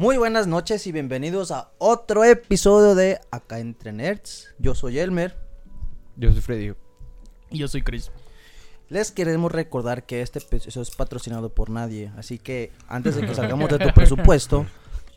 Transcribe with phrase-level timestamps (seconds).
[0.00, 4.48] Muy buenas noches y bienvenidos a otro episodio de Acá Entre Nerds.
[4.58, 5.36] Yo soy Elmer.
[6.16, 6.72] Yo soy Freddy.
[7.50, 8.10] Y yo soy Chris.
[8.88, 12.10] Les queremos recordar que este episodio es patrocinado por nadie.
[12.16, 14.64] Así que antes de que salgamos de tu presupuesto,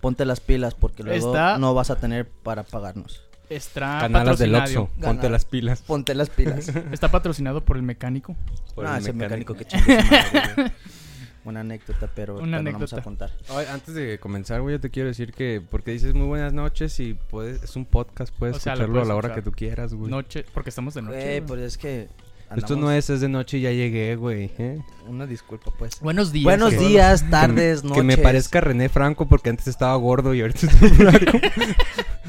[0.02, 3.24] ponte las pilas porque luego Está- no vas a tener para pagarnos.
[3.50, 4.54] Está Canalas del.
[4.54, 4.90] Oxxo.
[5.02, 5.82] Ponte las pilas.
[5.84, 6.68] Ponte las pilas.
[6.92, 8.36] Está patrocinado por el mecánico.
[8.76, 9.54] Por ah, el ese mecánico.
[9.54, 10.72] mecánico que chingue su madre, güey.
[11.46, 13.02] Una anécdota, pero Una no vamos a anécdota.
[13.04, 13.32] contar.
[13.50, 17.00] Oye, antes de comenzar, güey, yo te quiero decir que porque dices muy buenas noches
[17.02, 19.44] y puedes, es un podcast, puedes O sea, escucharlo a la hora escuchar.
[19.44, 20.10] que tú quieras, güey.
[20.10, 21.18] Noche, porque estamos de noche.
[21.18, 22.08] Güey, pues es que
[22.56, 24.52] Esto no es, es de noche y ya llegué, güey.
[24.58, 24.80] ¿eh?
[25.08, 26.00] Una disculpa, pues.
[26.00, 26.44] Buenos días.
[26.46, 28.02] Buenos días, tardes, que, noches.
[28.02, 31.40] que me parezca René Franco porque antes estaba gordo y ahorita estoy flaco.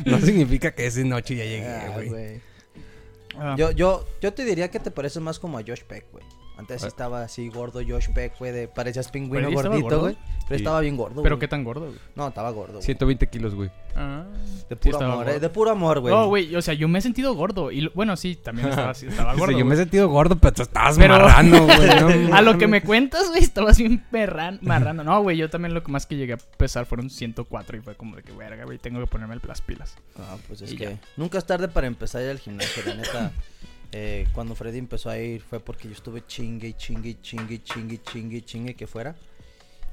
[0.06, 2.08] no significa que es de noche y ya llegué, Ah, güey.
[2.08, 2.40] güey.
[3.38, 6.24] Ah, Yo, yo, yo te diría que te pareces más como a Josh Peck, güey.
[6.56, 6.88] Antes sí Ah.
[6.88, 10.00] estaba así gordo Josh Peck, güey, de parecías pingüino ¿Pero gordito, gordo?
[10.02, 10.14] güey.
[10.46, 10.62] Pero Sí.
[10.62, 11.40] estaba bien gordo, Pero güey.
[11.40, 11.98] qué tan gordo, güey.
[12.14, 12.84] No, estaba gordo, güey.
[12.84, 13.70] 120 kilos, güey.
[13.96, 14.24] Ah,
[14.68, 16.14] De puro amor, eh, de puro amor, güey.
[16.14, 17.70] No, güey, o sea, yo me he sentido gordo.
[17.72, 19.56] Y bueno, sí, también estaba, así, estaba gordo.
[19.58, 22.28] yo me he sentido gordo, pero tú estabas Pero- marrano, güey.
[22.28, 25.02] no A lo que me cuentas, güey, estabas bien perran, marrano.
[25.02, 27.96] No, güey, yo también lo que más que llegué a pesar fueron 104 y fue
[27.96, 29.96] como de que, verga, güey, tengo que ponerme las pilas.
[30.18, 30.98] Ah, pues es Y que ya.
[31.16, 33.32] nunca es tarde para empezar a ir al gimnasio, la neta.
[33.96, 38.02] eh, cuando Freddy empezó a ir fue porque yo estuve chingue, y chingue, chingue, chingue,
[38.02, 39.14] chingue, chingue que fuera.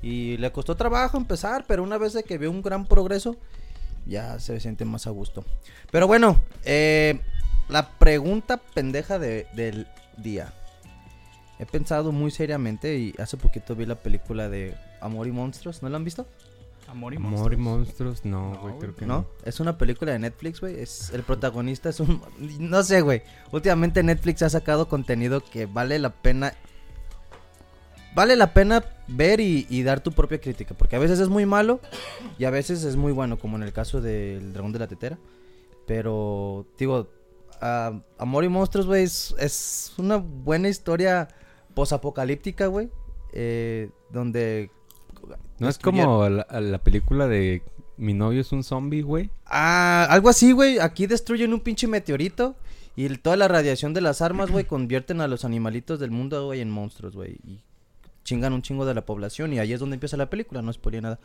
[0.02, 3.38] Y le costó trabajo empezar, pero una vez que vio un gran progreso,
[4.08, 5.46] ya se siente más a gusto.
[5.92, 7.20] Pero bueno, eh,
[7.70, 10.52] la pregunta pendeja de- del día.
[11.60, 15.84] He pensado muy seriamente y hace poquito vi la película de Amor y Monstruos.
[15.84, 16.26] ¿No la han visto?
[16.92, 17.60] Amor y Amor y monstruos.
[17.60, 19.20] monstruos, no, güey, creo que ¿No?
[19.20, 19.26] no.
[19.46, 20.80] Es una película de Netflix, güey.
[20.80, 22.22] Es, el protagonista es un...
[22.60, 23.24] No sé, güey.
[23.52, 26.54] Últimamente Netflix ha sacado contenido que vale la pena...
[28.14, 30.76] Vale la pena ver y, y dar tu propia crítica.
[30.76, 31.80] Porque a veces es muy malo
[32.38, 33.40] y a veces es muy bueno.
[33.40, 35.18] Como en el caso del Dragón de la Tetera.
[35.88, 37.08] Pero, digo...
[38.18, 41.28] Amor y Monstruos, güey, es, es una buena historia
[41.74, 42.90] posapocalíptica, güey.
[43.34, 44.72] eh, donde...
[45.60, 47.62] No es como la, la película de
[47.98, 49.30] Mi novio es un zombie, güey.
[49.46, 50.80] Ah, algo así, güey.
[50.80, 52.56] Aquí destruyen un pinche meteorito.
[52.96, 56.46] Y el- toda la radiación de las armas, güey, convierten a los animalitos del mundo,
[56.46, 57.38] güey, en monstruos, güey.
[57.46, 57.64] Y
[58.24, 59.54] chingan un chingo de la población.
[59.54, 61.20] Y ahí es donde empieza la película, no spoilé nada.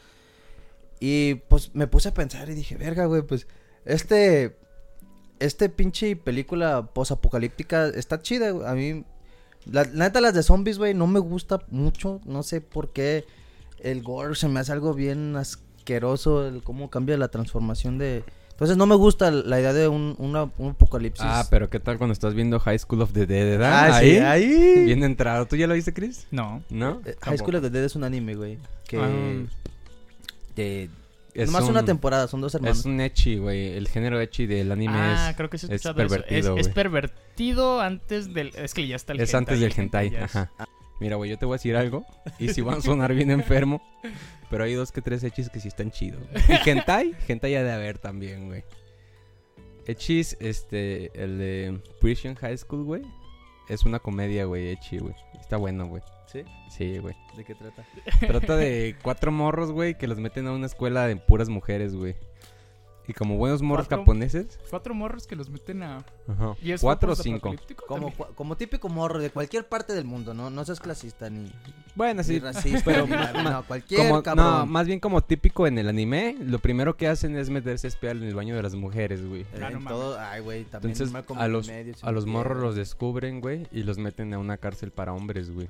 [1.01, 3.47] Y pues me puse a pensar y dije, verga, güey, pues
[3.85, 4.57] este.
[5.39, 8.67] Este pinche película posapocalíptica está chida, güey.
[8.67, 9.05] A mí.
[9.67, 12.21] La, la neta, las de zombies, güey, no me gusta mucho.
[12.25, 13.25] No sé por qué.
[13.91, 16.47] El gore se me hace algo bien asqueroso.
[16.49, 18.25] El cómo cambia la transformación de.
[18.51, 21.25] Entonces no me gusta la idea de un, una- un apocalipsis.
[21.27, 23.91] Ah, pero ¿qué tal cuando estás viendo High School of the Dead, verdad?
[23.91, 24.85] Ah, sí, ahí.
[24.87, 25.45] Bien entrado.
[25.47, 26.27] ¿Tú ya lo viste, Chris?
[26.31, 26.63] No.
[26.71, 27.03] ¿No?
[27.05, 28.59] Eh, High School of the Dead es un anime, güey.
[28.89, 28.99] Que.
[28.99, 29.47] Ah.
[30.55, 30.89] que-
[31.35, 32.79] Es nomás un- una temporada, son dos hermanos.
[32.79, 33.77] Es un ecchi, güey.
[33.77, 35.37] El género ecchi del anime ah, es...
[35.37, 35.95] creo que sí es eso.
[35.95, 38.53] pervertido, Es, pervertido antes del...
[38.57, 40.51] Es que ya está el Es antes del hentai, ajá.
[41.01, 42.05] Mira, güey, yo te voy a decir algo.
[42.39, 43.83] Y si van a sonar bien enfermo.
[44.51, 46.23] Pero hay dos que tres echis que sí están chidos.
[46.49, 48.65] Y hentai, hentai ya de haber también, güey.
[49.87, 53.03] Echis, este, el de Prison High School, güey.
[53.69, 55.15] Es una comedia, güey, echi, güey.
[55.41, 56.03] Está bueno, güey.
[56.27, 56.43] ¿Sí?
[56.71, 57.15] Sí, güey.
[57.37, 57.85] ¿De qué trata?
[58.21, 62.17] Trata de cuatro morros, güey, que los meten a una escuela de puras mujeres, güey.
[63.09, 64.03] Y como buenos morros ¿Cuatro?
[64.05, 64.59] japoneses.
[64.69, 65.99] Cuatro morros que los meten a...
[66.29, 66.57] Ajá.
[66.61, 67.55] ¿Y es Cuatro o cinco.
[67.87, 70.51] Como, como típico morro de cualquier parte del mundo, ¿no?
[70.51, 71.53] No seas clasista ni,
[71.95, 72.39] Bueno, ni sí.
[72.41, 72.83] racista.
[72.85, 74.45] pero ni ma- nada, ma- no, cualquier Como, cabrón.
[74.45, 77.89] no, más bien como típico en el anime, lo primero que hacen es meterse a
[77.89, 79.43] espiar en el baño de las mujeres, güey.
[79.43, 82.13] Eh, no en todo, ay, güey, también Entonces, Malcolm a en los, medio, a no
[82.13, 85.69] los morros los descubren, güey, y los meten a una cárcel para hombres, güey.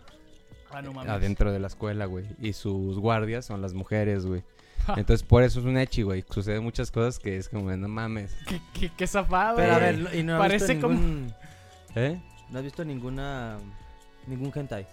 [0.70, 1.10] Ah, no mames.
[1.12, 2.24] Adentro de la escuela, güey.
[2.40, 4.42] Y sus guardias son las mujeres, güey.
[4.96, 6.24] Entonces, por eso es un echi, güey.
[6.30, 8.34] Suceden muchas cosas que es como, no mames.
[8.48, 9.96] Qué, qué, qué zafado, Pero a güey.
[10.02, 11.34] ver, ¿y no Parece visto como- ningún...
[11.94, 12.20] ¿Eh?
[12.50, 13.58] ¿No has visto ninguna...
[14.26, 14.86] ningún hentai?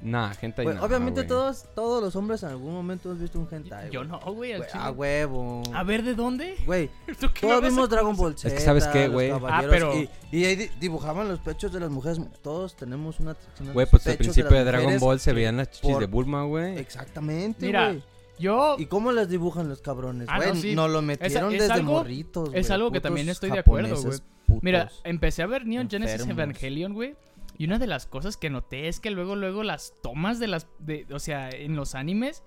[0.00, 1.26] Nah, Güey, no, obviamente güey.
[1.26, 4.08] todos, todos los hombres en algún momento hemos visto un hentai, Yo güey.
[4.12, 4.84] no, güey, al Güey, chile.
[4.84, 5.62] A huevo.
[5.74, 6.54] A ver, ¿de dónde?
[6.66, 6.88] Güey,
[7.20, 8.14] ¿Tú qué me todos vimos Dragon?
[8.16, 8.46] Ball Z.
[8.46, 9.30] Es que, ¿sabes qué, güey?
[9.32, 12.20] Ah, pero- Y, y ahí di- dibujaban los pechos de las mujeres.
[12.42, 14.98] Todos tenemos una atracción Güey, pues al principio las de Dragon.
[15.00, 16.78] Ball se veían las chichis por- de Bulma, güey.
[16.78, 18.04] Exactamente, Mira, güey.
[18.38, 18.76] Yo...
[18.78, 20.28] ¿Y cómo las dibujan los cabrones?
[20.30, 20.92] Ah, Güey, no, sí.
[20.92, 24.18] lo metieron es desde algo- morritos, es güey, algo que también estoy de acuerdo, güey.
[24.62, 26.26] Mira, empecé a ver Neon Genesis.
[26.26, 27.14] Evangelion, güey.
[27.58, 30.68] Y una de las cosas que noté es que luego, luego las tomas de las...
[30.78, 32.42] De, o sea, en los animes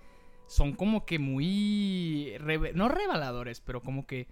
[0.47, 2.33] son como que muy...
[2.39, 4.27] reve- no reveladores, pero como que...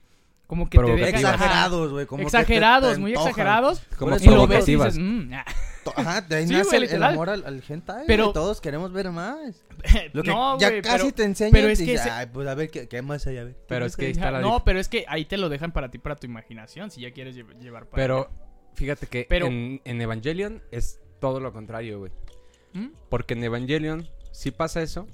[0.48, 1.16] Como que te dejan...
[1.16, 2.06] exagerados, güey.
[2.08, 3.82] como que te- exagerados, te muy exagerados.
[3.98, 5.46] Como Y lo ves y dices, "Mm, ah".
[5.96, 8.92] Ajá, de ahí Sí, nace güey, el, amor al, al hentai, Pero- güey, Todos queremos
[8.94, 9.64] ver más.
[10.14, 11.52] Lo que no, ya güey, casi pero- te enseñan.
[11.54, 13.38] pero es y que dices, ese- Ay, pues a ver, ¿qué, qué más hay?
[13.38, 13.54] A ver.
[13.56, 15.72] ¿qué Pero es que ahí está la no, pero es que ahí te lo dejan
[15.72, 18.30] para ti, para tu imaginación, si ya quieres lle- llevar para Pero
[18.76, 22.12] fíjate que Pero- en, en Evangelion es todo lo contrario, güey.
[22.74, 22.90] ¿Mm?
[23.10, 25.08] Porque en Evangelion sí pasa eso,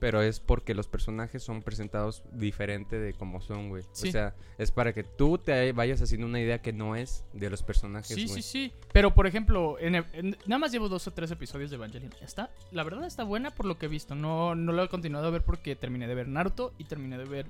[0.00, 3.84] pero es porque los personajes son presentados diferente de como son, güey.
[3.92, 4.08] Sí.
[4.08, 7.50] O sea, es para que tú te vayas haciendo una idea que no es de
[7.50, 8.42] los personajes, Sí, güey.
[8.42, 8.72] sí, sí.
[8.92, 12.12] Pero, por ejemplo, en, en- nada más llevo dos o tres episodios de Evangelion.
[12.22, 14.14] Está, la verdad está buena por lo que he visto.
[14.14, 17.24] No, no lo he continuado a ver porque terminé de ver Naruto y terminé de
[17.26, 17.46] ver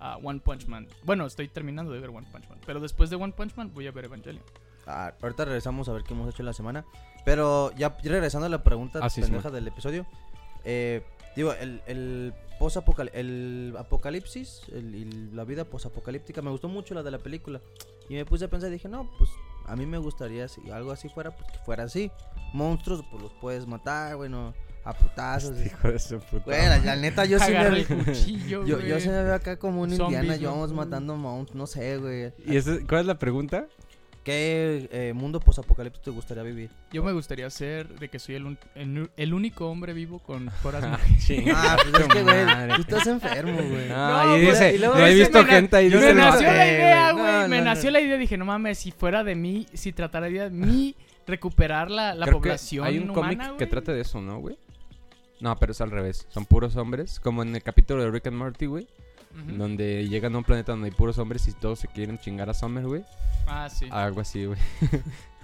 [0.00, 0.88] ah, One Punch Man.
[1.04, 2.58] Bueno, estoy terminando de ver One Punch Man.
[2.66, 4.42] Pero después de One Punch Man voy a ver Evangelion.
[4.86, 6.84] Ah, ahorita regresamos a ver qué hemos hecho en la semana.
[7.24, 10.04] Pero ya regresando a la pregunta Ah, sí, pendeja del episodio.
[10.64, 11.02] eh,
[11.36, 15.04] digo, el, el post-apocal- el apocalipsis, el- y
[15.34, 17.60] la vida post-apocalíptica, me gustó mucho la de la película.
[18.08, 19.30] Y me puse a pensar y dije, no, pues
[19.66, 22.10] a mí me gustaría si algo así fuera, pues que fuera así.
[22.52, 24.54] Monstruos, pues los puedes matar, bueno,
[24.84, 25.56] a putazos.
[25.66, 29.00] Hijo de su puta Güey, la, la neta, yo sí me veo- cuchillo, yo, yo
[29.00, 30.52] se me veo acá como un Zombies, Indiana.
[30.54, 32.32] Jones matando monstruos, no sé, güey.
[32.46, 33.66] ¿Y ese- cuál es la pregunta?
[34.24, 36.70] ¿Qué eh, mundo post-apocalíptico te gustaría vivir?
[36.90, 40.50] Yo me gustaría ser de que soy el, un- el, el único hombre vivo con
[40.62, 43.88] puras Ah, chinga Ah, pues es que, güey, tú estás enfermo, güey.
[43.90, 45.90] Ah, No, y pues, dice, y luego no he visto me gente ahí.
[45.90, 47.92] me lo- nació la idea, güey, no, me no, nació no.
[47.92, 48.16] la idea.
[48.16, 52.40] Dije, no mames, si fuera de mí, si tratara de mí recuperar la, la Creo
[52.40, 54.56] que población Hay un cómic que trata de eso, ¿no, güey?
[55.40, 56.26] No, pero es al revés.
[56.30, 57.20] Son puros hombres.
[57.20, 58.86] Como en el capítulo de Rick and Morty, güey.
[59.46, 62.54] Donde llegan a un planeta donde hay puros hombres y todos se quieren chingar a
[62.54, 63.04] Summer, güey.
[63.46, 63.86] Ah, sí.
[63.90, 64.58] Algo así, güey.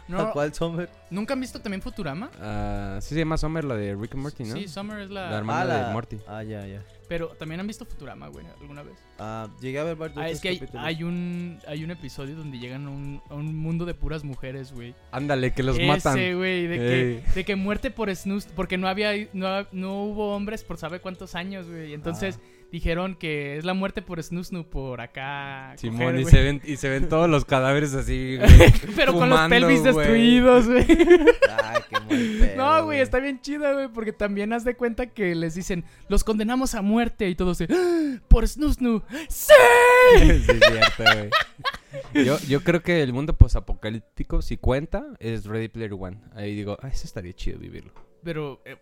[0.09, 0.91] No, ¿Tal cual, Summer?
[1.11, 2.31] ¿Nunca han visto también Futurama?
[2.41, 4.57] Ah, sí se llama Summer la de Rick and Morty, ¿no?
[4.57, 5.31] Sí, Summer es la...
[5.31, 5.63] La hermana.
[5.63, 6.17] Hermana de Morty.
[6.27, 6.83] Ah, ya, ya.
[7.09, 8.95] Pero también han visto Futurama, güey, alguna vez.
[9.21, 12.59] Ah, llegué a ver varios Ah, es que hay, hay un hay un episodio donde
[12.59, 14.97] llegan a un, a un mundo de puras mujeres, güey.
[15.13, 16.15] Ándale, que los Ese, matan.
[16.37, 20.65] güey, de que, de que muerte por snus, porque no había no, no hubo hombres
[20.65, 21.95] por sabe cuántos años, güey.
[21.95, 22.41] Entonces
[22.73, 25.75] dijeron que es la muerte por snusnu por acá.
[25.77, 28.51] Simón, coger, y, se ven, y se ven todos los cadáveres así, güey.
[28.97, 29.95] Pero con los pelvis güey.
[29.95, 30.87] destruidos, güey.
[30.89, 35.55] Ay, qué No, güey, está bien chida, güey, porque también haz de cuenta que les
[35.55, 38.21] dicen, los condenamos a muerte y todos de, "¡Ah!
[38.29, 39.03] por snusnu.
[39.29, 39.53] ¡Sí!
[40.19, 42.25] sí, es cierto, güey.
[42.25, 46.19] Yo, yo creo que el mundo posapocalíptico, si cuenta, es Ready Player One.
[46.35, 47.93] Ahí digo, ah, eso estaría chido vivirlo.
[48.23, 48.77] Pero eh,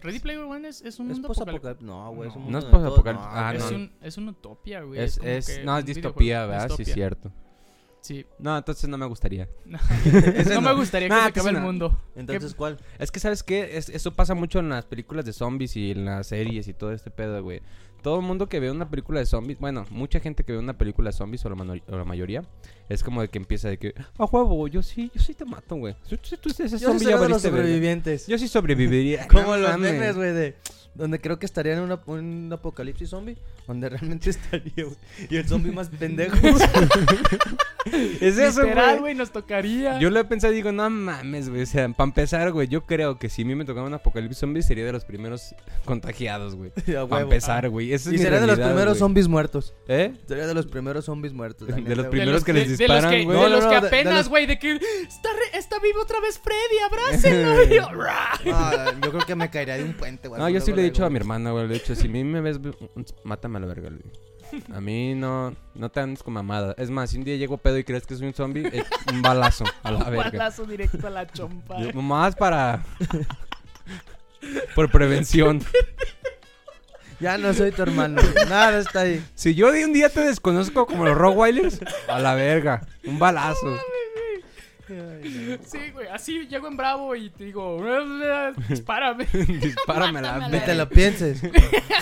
[0.00, 1.84] Ready Player One es, es un Es mundo post-apocalíptico.
[1.84, 3.30] No, güey, es un No mundo es de todo- post-apocalíptico.
[3.32, 3.64] no, Ah, güey.
[3.64, 3.76] es, no.
[3.76, 5.00] un, es una utopía, güey.
[5.00, 5.84] Es, es, que no, es videojuego.
[5.84, 6.60] distopía, ¿verdad?
[6.62, 6.84] Sí, Distopia.
[6.90, 7.32] es cierto.
[8.00, 8.24] Sí.
[8.38, 9.48] No, entonces no me gustaría.
[10.04, 10.76] Ese no, me no.
[10.76, 11.60] gustaría que Nah, se acabe el no.
[11.62, 12.00] mundo.
[12.14, 12.78] Entonces, ¿cuál?
[12.98, 13.76] Es que, ¿sabes qué?
[13.76, 16.92] Es- eso pasa mucho en las películas de zombies y en las series y todo
[16.92, 17.60] este pedo, güey.
[18.02, 20.78] Todo el mundo que ve una película de zombies, bueno, mucha gente que ve una
[20.78, 22.44] película de zombies, o la, o la mayoría,
[22.88, 25.74] es como de que empieza de que, a huevo, yo sí, yo sí te mato,
[25.76, 25.94] güey.
[26.08, 27.58] Si tú, tú ese Yo sí zombie uno de los verga.
[27.58, 28.26] sobrevivientes.
[28.28, 29.26] Yo sí sobreviviría.
[29.32, 30.56] Como No los memes, güey, de...
[30.94, 33.36] Donde creo que estaría en una- un apocalipsis zombie.
[33.68, 34.96] Donde realmente estaría, güey.
[35.30, 36.36] Y el zombie más pendejo.
[38.20, 38.98] Es eso, güey.
[38.98, 39.98] güey, nos tocaría.
[39.98, 41.62] Yo lo he pensado y digo, no mames, güey.
[41.62, 44.38] O sea, para empezar, güey, yo creo que si a mí me tocaba un apocalipsis
[44.40, 45.54] zombie sería de los primeros
[45.86, 46.70] contagiados, güey.
[47.08, 47.94] Para empezar, güey.
[47.94, 48.98] Y sería de los primeros güey.
[48.98, 49.72] zombies muertos.
[49.86, 50.12] ¿Eh?
[50.26, 51.66] Sería de los primeros zombies muertos.
[51.68, 53.36] De neta, los primeros que les de- disparan, de los que, güey.
[53.38, 55.58] de No, los no, que no, de- de apenas, los- güey, de, que está, re-
[55.58, 58.02] está vivo otra vez Freddy, abrácenlo.
[58.52, 60.40] Ah, yo creo que me caería de un puente, güey.
[60.40, 61.66] No, yo sí le he dicho a mi hermana, güey.
[61.68, 62.58] Le he dicho, si a mí me ves,
[63.24, 64.62] mátame a la verga, güey.
[64.74, 66.74] A mí no, no te andes con mamada.
[66.78, 69.20] Es más, si un día llego pedo y crees que soy un zombie, eh, un
[69.20, 70.30] balazo a la Un verga.
[70.30, 71.78] balazo directo a la chompa.
[71.92, 72.82] Yo- Más para...
[74.74, 75.60] Por prevención.
[77.20, 78.22] Ya no soy tu hermano.
[78.48, 79.22] Nada está ahí.
[79.34, 82.86] Si yo de un día te desconozco como los Rottweilers, a la verga.
[83.04, 83.76] Un balazo.
[85.66, 87.78] Sí, güey, así llego en bravo y te digo,
[88.68, 89.26] dispárame.
[89.32, 91.42] Dispárame la Mátame a la Ni te lo pienses.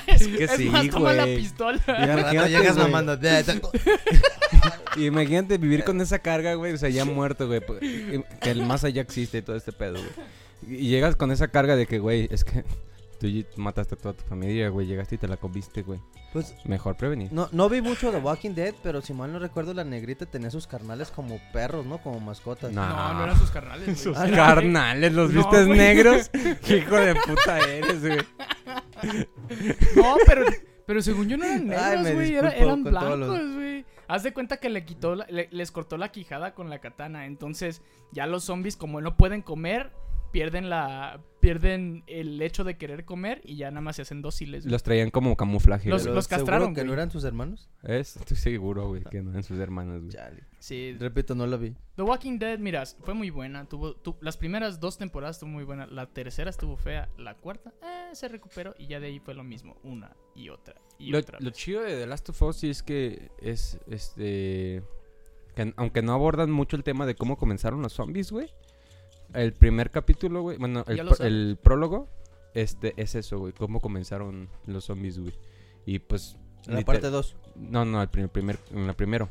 [0.07, 1.37] Es que es sí, más, toma la güey.
[1.37, 1.81] pistola.
[1.87, 2.91] Y al llegas güey.
[2.91, 3.19] mamando.
[4.97, 6.73] Y imagínate vivir con esa carga, güey.
[6.73, 7.61] O sea, ya muerto, güey.
[7.61, 7.81] pues,
[8.41, 10.79] Que el más allá existe y todo este pedo, güey.
[10.81, 12.65] Y llegas con esa carga de que, güey, es que
[13.19, 14.87] tú mataste a toda tu familia, güey.
[14.87, 16.01] Llegaste y te la comiste, güey.
[16.33, 17.33] Pues Mejor prevenir.
[17.33, 20.51] no, no vi mucho de Walking Dead, pero si mal no recuerdo, la negrita tenía
[20.51, 21.99] sus carnales como perros, ¿no?
[21.99, 22.73] Como mascotas.
[22.73, 22.87] No.
[22.87, 23.85] No, no eran sus carnales.
[23.87, 23.97] güey.
[23.97, 25.79] Sus Era- carnales, los No, vistes güey.
[25.79, 26.31] negros.
[26.65, 28.19] Qué hijo de puta eres, güey.
[29.97, 30.45] No, pero,
[30.87, 32.35] pero según yo no eran negros, güey.
[32.35, 33.85] era- eran los- blancos, güey.
[34.09, 37.27] Haz de cuenta que le quitó la- le- les cortó la quijada con la katana.
[37.27, 37.83] Entonces,
[38.13, 39.91] ya los zombies, como no pueden comer,
[40.37, 44.65] pierden la pierden el hecho de querer comer y ya nada más se hacen dóciles.
[44.65, 44.73] güey.
[44.73, 45.89] Los traían como camuflaje.
[45.89, 46.15] Los- güey.
[46.15, 47.71] los ¿Seguro castraron, que no eran sus hermanos?
[47.85, 50.13] Es, estoy seguro, güey, que no eran sus hermanos, güey.
[50.13, 50.43] Chale.
[50.59, 51.75] Sí, Repito, no lo vi.
[51.95, 53.65] The Walking Dead, mira, fue muy buena.
[53.67, 55.87] Tuvo, tu- las primeras dos temporadas estuvo muy buena.
[55.87, 57.09] La tercera estuvo fea.
[57.17, 58.75] La cuarta, eh, se recuperó.
[58.79, 59.77] Y ya de ahí fue lo mismo.
[59.85, 61.39] Una y otra y Lo, otra.
[61.41, 64.83] lo chido de The Last of Us sí es que es, este...
[65.55, 68.51] que aunque no abordan mucho el tema de cómo comenzaron los zombies, güey.
[69.35, 72.09] El primer capítulo, güey, bueno, el, pr- el prólogo,
[72.55, 75.35] este, es eso, güey, cómo comenzaron los zombies, güey.
[75.85, 76.37] Y pues...
[76.67, 77.37] En la parte 2.
[77.57, 79.29] No, no, el primer, primer, en la primero.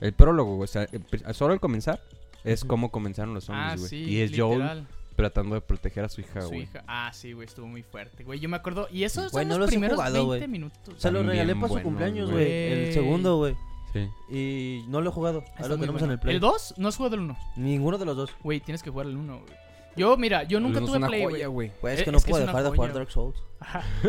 [0.00, 2.00] El prólogo, güey, o sea, el solo al comenzar
[2.44, 3.88] es cómo comenzaron los zombies, Ah, güey.
[3.88, 4.86] sí, y es Joel literal.
[5.16, 6.62] tratando de proteger a su hija, Su güey.
[6.62, 6.84] hija.
[6.86, 8.38] Ah, sí, güey, estuvo muy fuerte, güey.
[8.38, 8.86] Yo me acuerdo.
[8.92, 10.48] Y esos son no los los primeros jugado, 20 güey.
[10.48, 10.94] minutos.
[10.98, 12.44] Se lo regalé para su cumpleaños, güey.
[12.44, 13.56] El segundo, güey.
[13.96, 14.34] Sí.
[14.34, 15.40] Y no lo he jugado.
[15.40, 16.06] Ahí Está lo tenemos bueno.
[16.06, 16.34] en el Play.
[16.36, 16.74] ¿El 2?
[16.78, 17.36] No has jugado el 1.
[17.56, 18.30] Ninguno de los dos.
[18.42, 19.52] Güey, tienes que jugar el 1, güey.
[19.96, 21.68] Yo, mira, yo nunca tuve una Play, joya, güey.
[21.68, 21.80] güey.
[21.80, 22.92] Güey, es Eh, que no es puedo dejar de jugar.
[22.92, 23.42] Dark Souls.
[23.60, 23.82] Ajá.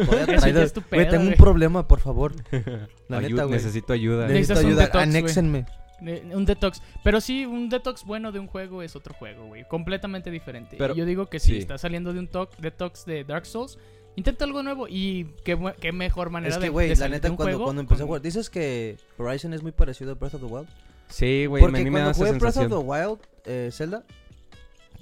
[0.92, 2.34] Güey, tengo un problema, por favor.
[3.08, 3.56] La Ayu- neta, güey.
[3.58, 4.28] Necesito ayuda.
[4.28, 4.82] Necesitas Necesito ayuda.
[4.86, 5.04] detox.
[5.04, 5.66] Anéxenme.
[6.06, 6.82] Eh, Un detox.
[7.04, 9.68] Pero sí, un detox bueno de un juego es otro juego, güey.
[9.68, 10.76] Completamente diferente.
[10.78, 11.58] Pero- y yo digo que si sí.
[11.58, 13.80] estás saliendo de un to- detox de Dark Souls,
[14.18, 14.88] intenta algo nuevo.
[14.90, 17.36] Y qué, qué mejor manera Es de que, güey, de la salir de neta, un
[17.38, 18.22] cuando, juego cuando empecé a jugar.
[18.22, 20.68] Dices que Horizon es muy parecido a Breath of the Wild.
[21.08, 24.04] Sí, güey, a Porque mí me da esa Breath of the Wild, eh, Zelda,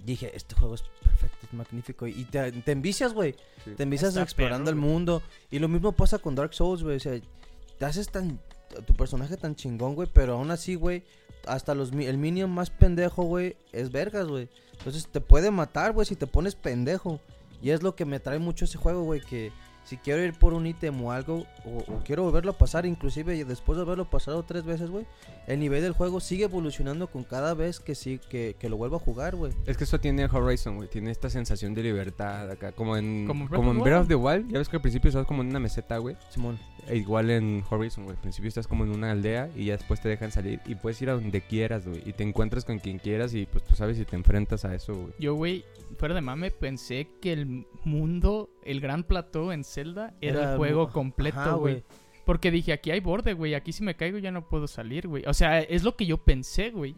[0.05, 2.05] dije, este juego es perfecto, es magnífico.
[2.05, 3.33] Y te, te envicias, güey.
[3.63, 3.71] Sí.
[3.71, 5.21] Te envicias Está explorando perro, el mundo.
[5.49, 6.97] Y lo mismo pasa con Dark Souls, güey.
[6.97, 7.19] O sea,
[7.79, 8.39] te haces tan.
[8.85, 10.07] Tu personaje tan chingón, güey.
[10.13, 11.03] Pero aún así, güey.
[11.47, 13.55] Hasta los, mi- el minion más pendejo, güey.
[13.71, 14.49] Es vergas, güey.
[14.77, 16.05] Entonces te puede matar, güey.
[16.05, 17.19] Si te pones pendejo.
[17.61, 19.21] Y es lo que me trae mucho ese juego, güey.
[19.21, 19.51] Que
[19.83, 21.45] si quiero ir por un ítem o algo.
[21.65, 22.85] O, o quiero volverlo a pasar.
[22.85, 25.05] Inclusive después de haberlo pasado tres veces, güey.
[25.47, 28.97] El nivel del juego sigue evolucionando con cada vez que sí que, que lo vuelvo
[28.97, 29.53] a jugar, güey.
[29.65, 30.89] Es que eso tiene Horizon, güey.
[30.89, 32.71] Tiene esta sensación de libertad acá.
[32.71, 34.51] Como en, Como como, en Breath of the Wild.
[34.51, 36.17] Ya ves que al principio estás como en una meseta, güey.
[36.29, 36.59] Simón.
[36.87, 38.15] E igual en Horizon, güey.
[38.15, 40.61] Al principio estás como en una aldea y ya después te dejan salir.
[40.65, 42.01] Y puedes ir a donde quieras, güey.
[42.05, 44.93] Y te encuentras con quien quieras y pues tú sabes si te enfrentas a eso,
[44.93, 45.13] güey.
[45.19, 50.41] Yo, güey, fuera de mame, pensé que el mundo, el gran plató en Zelda, era,
[50.41, 51.83] Era el juego completo, güey.
[52.25, 53.53] Porque dije, aquí hay borde, güey.
[53.53, 55.23] Aquí si me caigo ya no puedo salir, güey.
[55.27, 56.95] O sea, es lo que yo pensé, güey.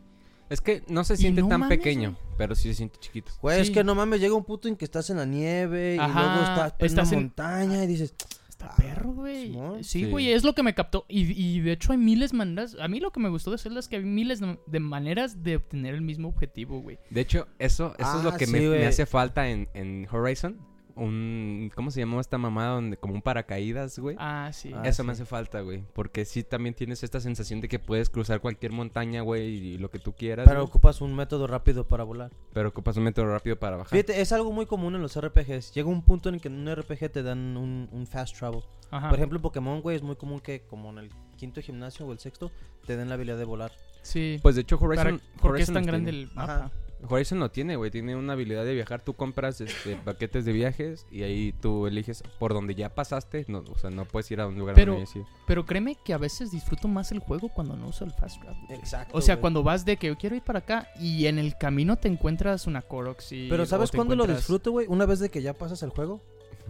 [0.49, 3.33] Es que no se siente no tan mames, pequeño, pero sí se siente chiquito.
[3.41, 5.97] Güey, es que no mames, llega un punto en que estás en la nieve y
[5.97, 6.11] luego
[6.41, 8.15] estás, en estás una en- montaña y dices,
[8.59, 9.53] Está Ah, perro, güey.
[9.83, 10.09] Sí, Sí.
[10.09, 11.05] güey, es lo que me captó.
[11.07, 12.75] Y, y de hecho hay miles de maneras.
[12.81, 15.57] A mí lo que me gustó de Zelda es que hay miles de, maneras de
[15.57, 16.97] obtener el mismo objetivo, güey.
[17.11, 20.07] De hecho, eso, eso es lo Ah, que sí, me, me hace falta en, en
[20.11, 20.57] Horizon.
[20.97, 22.75] Un, ¿Cómo se llamó esta mamada?
[22.75, 24.15] Donde, como un paracaídas, güey.
[24.19, 24.71] Ah, sí.
[24.75, 25.07] Ah, Eso sí.
[25.07, 25.83] me hace falta, güey.
[25.93, 29.89] Porque sí también tienes esta sensación de que puedes cruzar cualquier montaña, güey, y lo
[29.89, 30.45] que tú quieras.
[30.47, 32.31] pero güey, ocupas un método rápido para volar.
[32.53, 33.91] pero ocupas un método rápido para bajar.
[33.91, 35.73] Fíjate, es algo muy común en los RPGs.
[35.73, 38.61] Llega un punto en el que en un RPG te dan un, un fast travel.
[38.89, 39.09] Ajá.
[39.09, 42.11] Por ejemplo, en Pokémon, güey, es muy común que como en el quinto gimnasio o
[42.13, 42.51] el sexto,
[42.85, 43.71] te den la habilidad de volar.
[44.01, 44.39] sí.
[44.41, 45.21] Pues de hecho, Para- Horizon.
[45.41, 46.27] porque es Horizon tan grande tiene.
[46.29, 46.53] el mapa.
[46.55, 46.71] Ajá.
[47.07, 47.91] Horizon lo tiene, güey.
[47.91, 49.01] Tiene una habilidad de viajar.
[49.01, 53.45] Tú compras este, paquetes de viajes y ahí tú eliges por donde ya pasaste.
[53.47, 55.21] No, o sea, no puedes ir a un lugar Pero- donde ya sí.
[55.45, 58.59] Pero créeme que a veces disfruto más el juego cuando no uso el fast travel.
[58.69, 59.17] Exacto.
[59.17, 59.41] O sea, güey.
[59.41, 62.67] cuando vas de que yo quiero ir para acá y en el camino te encuentras
[62.67, 63.47] una Korox y...
[63.49, 64.87] Pero ¿sabes cuándo lo encuentras- disfruto, güey?
[64.89, 66.21] Una vez de que ya pasas el juego.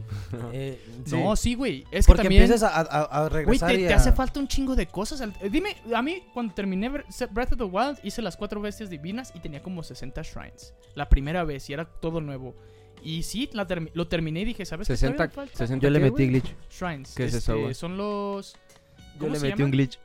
[0.53, 1.85] Eh, No, sí, güey.
[1.91, 2.43] Es que Porque también...
[2.43, 4.87] empiezas a, a- a Güey, regresar te, y te a- hace falta un chingo de
[4.87, 5.21] cosas.
[5.21, 8.89] Eh, Dime, a mí cuando terminé Bre- Breath of the Wild hice las cuatro bestias
[8.89, 10.73] divinas y tenía como 60 shrines.
[10.95, 12.55] La primera vez y era todo nuevo.
[13.03, 15.57] Y sí, la termi- lo terminé y dije, ¿sabes qué 60, todavía me falta?
[15.57, 16.27] 60 Yo le ¿qué, metí güey?
[16.29, 16.55] glitch.
[16.71, 17.13] Shrines.
[17.15, 17.73] ¿Qué es eso, este, güey?
[17.75, 18.53] Son los...
[18.53, 19.71] Yo ¿Cómo le se metí un llaman?
[19.71, 19.99] glitch.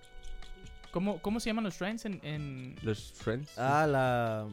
[0.92, 2.20] ¿Cómo, ¿Cómo se llaman los shrines en...?
[2.22, 3.58] en- Los friends.
[3.58, 4.46] Ah, la...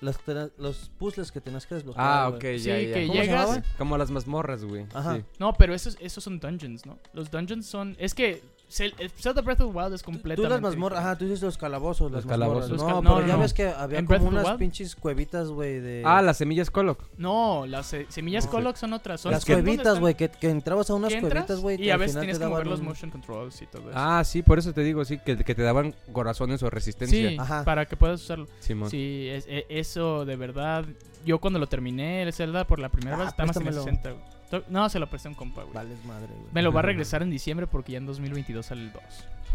[0.00, 0.16] Los,
[0.58, 2.06] los puzzles que tenías que desbloquear.
[2.06, 2.94] Ah, ok, Sí, ya, ya.
[2.94, 3.62] que ¿Cómo se llegas-?
[3.78, 4.86] Como las mazmorras, güey.
[4.92, 5.16] Ajá.
[5.16, 5.24] Sí.
[5.38, 6.98] No, pero esos, esos son dungeons, ¿no?
[7.14, 7.96] Los dungeons son...
[7.98, 10.42] Es que el Zelda Breath of the Wild es completamente...
[10.42, 12.64] Tú las mazmorras, ajá, tú dices los calabozos, Los las mazmorras.
[12.68, 12.78] calabozos.
[12.78, 13.40] No, pero no, no, ya no.
[13.42, 16.02] ves que había Breath como of the unas pinches cuevitas, güey, de...
[16.04, 17.04] Ah, las semillas Coloc.
[17.16, 18.50] No, las eh, semillas No.
[18.50, 19.20] Coloc son otras.
[19.20, 21.80] Son las cuevitas, güey, que, que entrabas a unas cuevitas, güey.
[21.80, 23.92] Y a veces tienes que mover los un- motion controls y todo eso.
[23.98, 27.28] Ah, sí, por eso te digo, sí, que, que te daban corazones o resistencia.
[27.30, 27.64] sí, Ajá.
[27.64, 28.46] para que puedas usarlo.
[28.58, 28.90] Simón.
[28.90, 30.84] Sí, es- e- eso de verdad.
[31.24, 33.68] Yo cuando lo terminé, el Zelda por la primera Ah, vez, estaba más en el
[33.74, 33.96] préstamelo.
[34.02, 34.10] 60.
[34.12, 34.35] güey.
[34.68, 35.74] No, se lo presté a un compa, güey.
[35.74, 36.48] Vales madre, güey.
[36.52, 39.02] Me lo va a regresar en diciembre porque ya en 2022 sale el 2.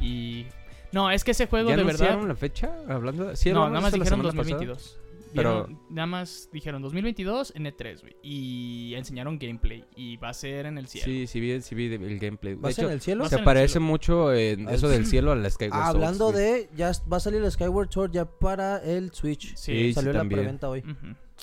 [0.01, 0.45] Y.
[0.91, 2.27] No, es que ese juego ¿Ya de anunciaron verdad.
[2.29, 2.75] la fecha?
[2.89, 3.37] Hablando de...
[3.37, 4.43] Sí, no, nada más dijeron semana pasada.
[4.57, 4.97] 2022.
[5.33, 8.17] Pero- Vieron- nada más dijeron 2022 en E3, güey.
[8.21, 9.85] Y enseñaron gameplay.
[9.95, 11.05] Y va a ser en el cielo.
[11.05, 12.55] Sí, sí vi, sí vi el gameplay.
[12.55, 13.29] De ¿Vas en hecho, el cielo?
[13.29, 13.85] se en parece cielo.
[13.85, 17.15] mucho en Al- eso del cielo a la Skyward Ah, Sword, hablando de, ya va
[17.15, 19.55] a salir el Skyward Sword ya para el Switch.
[19.55, 20.83] Sí, Sí, Salió la preventa hoy.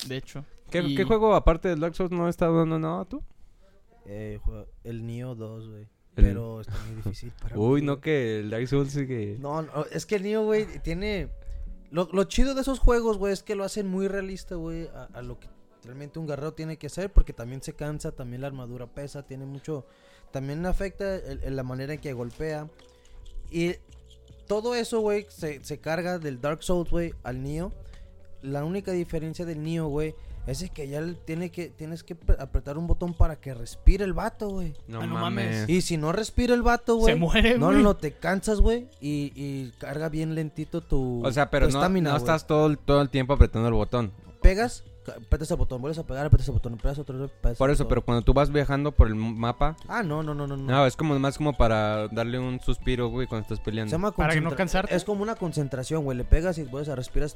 [0.05, 0.45] De hecho.
[0.69, 3.23] ¿Qué, Y- qué juego aparte del Dark Souls no está dando nada tú?
[4.11, 4.39] Eh,
[4.83, 5.87] el Neo 2, güey.
[6.15, 9.37] Pero está muy difícil para Uy, mí, no que el Dark Souls sigue...
[9.39, 11.29] No, no, es que el Neo, güey, tiene...
[11.91, 15.03] Lo, lo chido de esos juegos, güey, es que lo hacen muy realista, güey, a,
[15.13, 15.47] a lo que
[15.83, 19.45] realmente un guerrero tiene que hacer, porque también se cansa, también la armadura pesa, tiene
[19.45, 19.85] mucho...
[20.31, 22.67] También afecta el- el- la manera en que golpea.
[23.51, 23.75] Y
[24.47, 27.71] todo eso, güey, se, se carga del Dark Souls, güey, al Neo.
[28.41, 30.15] La única diferencia del Neo, güey,
[30.49, 34.03] es de que ya tiene que, tienes que pre- apretar un botón para que respire
[34.05, 34.73] el vato, güey.
[34.87, 35.67] No, Ah, no mames.
[35.69, 37.13] Y si no respira el vato, güey.
[37.13, 37.77] Se muere, No, güey.
[37.77, 38.87] no, no, te cansas, güey.
[38.99, 41.25] Y, y carga bien lentito tu.
[41.25, 42.23] O sea, pero no, estamina, no güey.
[42.23, 44.11] estás todo, el- todo el tiempo apretando el botón.
[44.41, 44.83] Pegas,
[45.25, 47.87] apretas el botón, vuelves a pegar, apretas el botón, apretas otro vez, Por eso, botón.
[47.89, 49.75] pero cuando tú vas viajando por el mapa...
[49.87, 50.55] Ah, no, no, no, no.
[50.55, 50.63] no.
[50.63, 53.89] No, es como más como para darle un suspiro, güey, cuando estás peleando.
[53.89, 54.95] Se llama Para que no cansarte.
[54.95, 56.17] Es como una concentración, güey.
[56.17, 57.35] Le pegas y vuelves a respiras.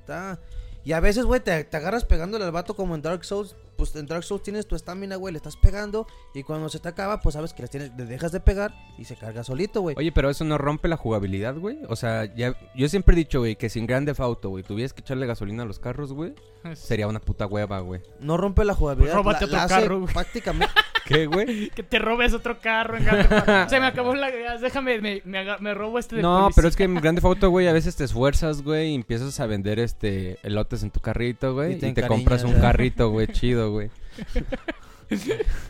[0.00, 0.38] Está.
[0.84, 3.56] Y a veces, güey, te, te agarras pegándole al vato como en Dark Souls.
[3.76, 6.06] Pues en Dark Souls tienes tu estamina, güey, le estás pegando.
[6.34, 9.04] Y cuando se te acaba, pues sabes que les tienes, le dejas de pegar y
[9.06, 9.96] se carga solito, güey.
[9.98, 11.78] Oye, pero eso no rompe la jugabilidad, güey.
[11.88, 15.00] O sea, ya, yo siempre he dicho, güey, que sin Grande Auto, güey, tuvieras que
[15.00, 16.34] echarle gasolina a los carros, güey,
[16.74, 18.02] sería una puta hueva, güey.
[18.20, 19.14] No rompe la jugabilidad.
[19.14, 20.12] Pues róbate la- la otro carro, güey.
[20.12, 20.74] Prácticamente.
[21.06, 21.70] ¿Qué, güey?
[21.74, 23.68] Que te robes otro carro en Grand Theft Auto.
[23.70, 24.60] Se me acabó la gas.
[24.60, 26.52] Déjame, me, me, me robo este de No, policía.
[26.56, 29.46] pero es que en Grande Auto, güey, a veces te esfuerzas, güey, y empiezas a
[29.46, 33.70] vender este elotes en tu carrito, güey, Y y te compras un carrito, güey, chido,
[33.72, 33.90] güey.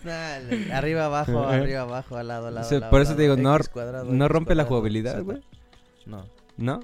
[0.05, 2.67] Nah, le- arriba, abajo, arriba, abajo, al lado, al lado.
[2.67, 5.23] O sea, al lado, por eso lado, te digo, no- cuadrado, No rompe la jugabilidad,
[5.23, 5.43] güey.
[6.07, 6.25] No.
[6.57, 6.81] ¿No?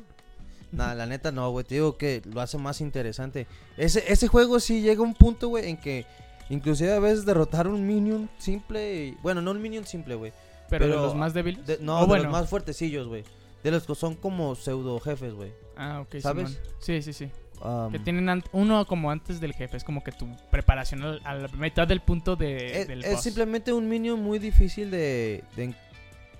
[0.72, 1.64] Nah, la neta no, güey.
[1.64, 3.46] Te digo que lo hace más interesante.
[3.76, 6.06] Ese, ese juego sí llega a un punto, güey, en que
[6.50, 9.06] inclusive a veces derrotar un minion simple.
[9.06, 10.32] y- Bueno, no un minion simple, güey.
[10.68, 11.66] Pero, de los más débiles.
[11.66, 12.24] de- No, de bueno.
[12.24, 13.24] los más fuertecillos, güey.
[13.64, 15.52] De los que son como pseudo jefes, güey.
[15.76, 16.20] Ah, ok.
[16.20, 16.50] ¿Sabes?
[16.50, 16.64] Simón.
[16.78, 17.30] Sí, sí, sí.
[17.62, 19.76] Um, Que tienen uno como antes del jefe.
[19.76, 23.12] Es como que tu preparación al- a la mitad del punto de, es, del es
[23.14, 23.22] boss.
[23.22, 25.74] simplemente un minion muy difícil de, de,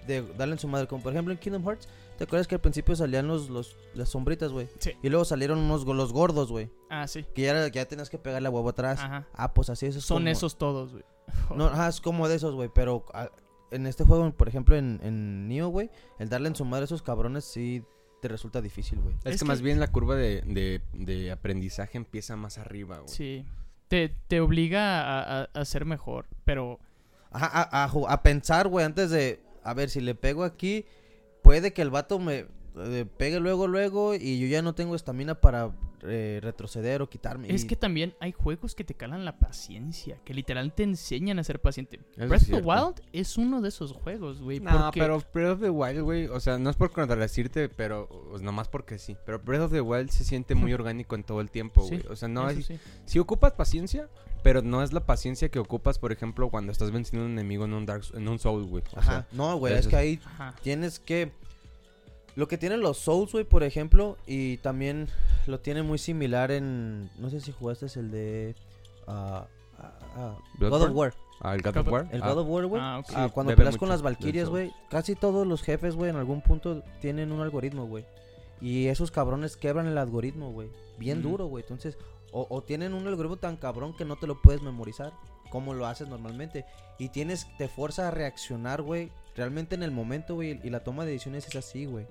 [0.06, 0.86] de darle en su madre.
[0.86, 1.88] Como por ejemplo en Kingdom Hearts.
[2.20, 4.68] ¿Te acuerdas que al principio salían los, los, las sombritas, güey?
[4.78, 4.92] Sí.
[5.02, 6.70] Y luego salieron unos los gordos, güey.
[6.90, 7.24] Ah, sí.
[7.34, 9.00] Que ya, ya tenías que pegarle a huevo atrás.
[9.00, 9.26] Ajá.
[9.32, 9.94] Ah, pues así es.
[10.04, 11.04] Son como- esos todos, güey.
[11.56, 12.68] No, ajá, es como de esos, güey.
[12.74, 13.30] Pero ah,
[13.70, 16.84] en este juego, por ejemplo, en, en Neo, güey, el darle en su madre a
[16.84, 17.82] esos cabrones sí
[18.20, 19.14] te resulta difícil, güey.
[19.20, 22.99] Es, Es que, que- más bien la curva de, de, de aprendizaje empieza más arriba,
[22.99, 23.08] güey.
[23.08, 23.47] Sí.
[23.88, 26.26] Te, te obliga a, a- a ser mejor.
[26.45, 26.80] Pero
[27.30, 29.40] Ajá, a, a pensar, güey, antes de.
[29.64, 30.84] A ver, si le pego aquí,
[31.50, 34.15] puede que el vato me eh, pegue luego, luego.
[34.15, 37.52] Y yo ya no tengo estamina para eh, retroceder o quitarme.
[37.52, 40.17] es y- que también hay juegos que te calan la paciencia.
[40.25, 41.99] Que literal te enseñan a ser paciente.
[42.17, 42.63] Breath of the.
[42.63, 44.60] Wild es uno de esos juegos, güey.
[44.60, 48.08] No, porque- pero Breath of the Wild, güey, o sea, no es por contradecirte, pero
[48.30, 49.17] pues, nomás porque sí.
[49.26, 52.06] Pero Breath of the Wild se siente muy orgánico en todo el tiempo, Sí, güey.
[52.13, 52.78] O sea, no sí.
[53.06, 54.08] Si ocupas paciencia,
[54.42, 57.64] pero no es la paciencia que ocupas, por ejemplo, cuando estás venciendo a un enemigo
[57.64, 58.82] en un Dark en un Soul, güey.
[58.94, 60.54] O Ajá, sea, no, güey, es es- que ahí Ajá.
[60.62, 61.32] tienes que.
[62.36, 65.08] Lo que tienen los Souls, güey, por ejemplo, y también
[65.46, 67.10] lo tiene muy similar en.
[67.18, 68.54] No sé si jugaste es el de.
[69.06, 69.46] ah,
[69.78, 70.90] ah, ah, God of.
[70.94, 71.14] War.
[71.42, 72.08] Ah, el God of War.
[72.12, 72.82] El Ah, God of War, güey.
[72.82, 73.12] Ah, ok.
[73.16, 76.82] ah, cuando peleas con las Valkyrias, güey, casi todos los jefes, güey, en algún punto
[77.00, 78.04] tienen un algoritmo, güey.
[78.60, 80.68] Y esos cabrones quebran el algoritmo, güey.
[80.98, 81.62] Bien duro, güey.
[81.64, 81.96] Entonces,
[82.32, 85.12] o, o tienen un algoritmo tan cabrón que no te lo puedes memorizar,
[85.50, 86.64] como lo haces normalmente.
[86.99, 90.60] Y tienes, te fuerza a reaccionar, güey, realmente en el momento, güey.
[90.62, 92.06] Y la toma de decisiones es así, güey.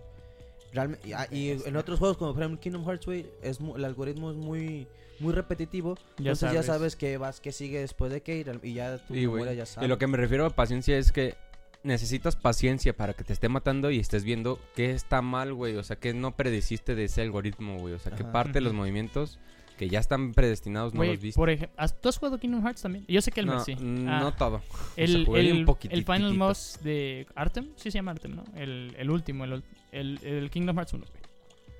[0.73, 3.75] Realmente, y, ah, y en otros juegos, como por ejemplo Kingdom Hearts, güey, es mu-
[3.75, 4.87] el algoritmo es muy,
[5.19, 5.95] muy repetitivo.
[6.17, 6.65] Ya entonces ya sabes.
[6.65, 9.53] sabes qué vas, qué sigue después de qué, y, real- y ya tu Y, memoria
[9.53, 9.87] ya Y sabe.
[9.87, 11.35] lo que me refiero a paciencia es que
[11.81, 15.75] necesitas paciencia para que te esté matando y estés viendo qué está mal, güey.
[15.77, 17.95] O sea, que no predeciste de ese algoritmo, güey.
[17.95, 18.31] O sea, que Ajá.
[18.31, 19.39] parte de los movimientos
[19.79, 21.37] que ya están predestinados no los viste.
[21.39, 23.05] por ejemplo, ¿tú has jugado Kingdom Hearts también?
[23.07, 23.75] Yo sé que el no, sí.
[23.75, 24.61] mm, Ah, no todo.
[24.97, 25.95] el, jugué el, un poquitito.
[25.97, 28.43] el Final Boss de Artem, sí se llama Artem, ¿no?
[28.55, 29.63] El, el último, el,
[29.93, 31.23] el, el Kingdom Hearts 1, güey.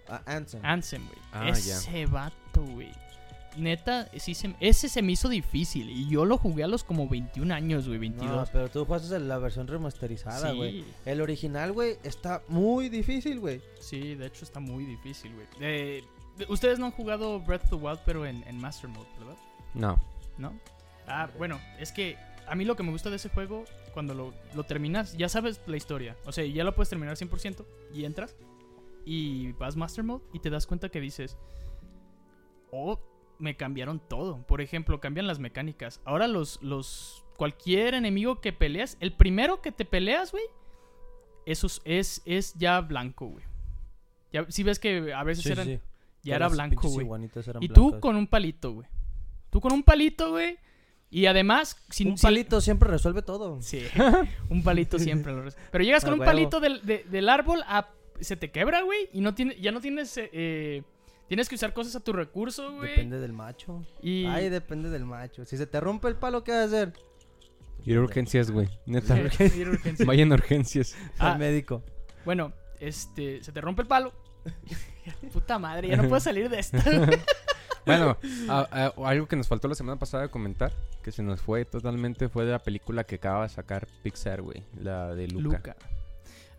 [0.08, 0.62] Ah, Ansem.
[0.64, 1.20] Ansem, güey.
[1.34, 1.52] Ah, ya.
[1.54, 2.90] ese vato, güey.
[3.58, 5.90] Neta, sí se, ese se me hizo difícil.
[5.90, 8.32] Y yo lo jugué a los como 21 años, güey, 22.
[8.34, 10.86] No, pero tú jugaste la versión remasterizada, sí, güey.
[11.06, 13.60] El original, güey, está muy difícil, güey.
[13.82, 15.48] sí, de hecho está muy difícil, güey.
[15.60, 16.04] Eh,
[16.48, 19.38] ustedes no han jugado Breath of the Wild, pero en, en Master Mode, ¿verdad?
[19.74, 20.00] No.
[20.38, 20.54] ¿No?
[21.08, 24.34] Ah, bueno, es que a mí lo que me gusta de ese juego, cuando lo,
[24.56, 26.16] lo terminas, ya sabes la historia.
[26.26, 28.36] O sea, ya lo puedes terminar 100% y entras
[29.06, 31.38] y vas Master Mode y te das cuenta que dices,
[32.72, 33.00] oh,
[33.40, 34.46] me cambiaron todo.
[34.46, 36.02] Por ejemplo, cambian las mecánicas.
[36.06, 40.44] Ahora los, los, cualquier enemigo que peleas, el primero que te peleas, güey,
[41.46, 43.46] eso es, es, ya blanco, güey.
[44.32, 45.82] Ya, si ves que a veces eran,
[46.24, 47.08] ya era blanco, güey.
[47.62, 48.88] Y tú con un palito, güey.
[49.50, 50.58] Tú con un palito, güey.
[51.12, 53.60] Y además, sin Un palito siempre resuelve todo.
[53.62, 53.84] Sí,
[54.50, 55.34] un palito siempre.
[55.34, 56.32] lo res- Pero llegas con A un huevo.
[56.32, 59.82] palito del, de- del árbol, a- se te quebra, güey, y no tiene, ya no
[59.82, 60.16] tienes...
[60.18, 60.84] eh, eh,
[61.28, 62.90] tienes que usar cosas a tu recurso, güey.
[62.92, 63.84] Depende del macho.
[64.04, 64.26] Y...
[64.26, 65.46] Ay, depende del macho.
[65.46, 66.94] Si se te rompe el palo, ¿qué vas a hacer?
[67.86, 68.68] Ir a urgencias, güey.
[68.86, 69.18] Neta.
[69.18, 70.06] Ir a urgencias.
[70.06, 70.96] Vayan a urgencias.
[71.18, 71.84] Ah, Al médico.
[72.26, 74.14] Bueno, este, se te rompe el palo.
[75.34, 76.84] Puta madre, ya no puedo salir de esta.
[77.86, 78.18] Bueno,
[78.50, 80.72] a- a- algo que nos faltó la semana pasada de comentar,
[81.02, 84.64] que se nos fue totalmente, fue de la película que acaba de sacar Pixar, güey.
[84.80, 85.58] La de Luca.
[85.58, 85.76] Luca.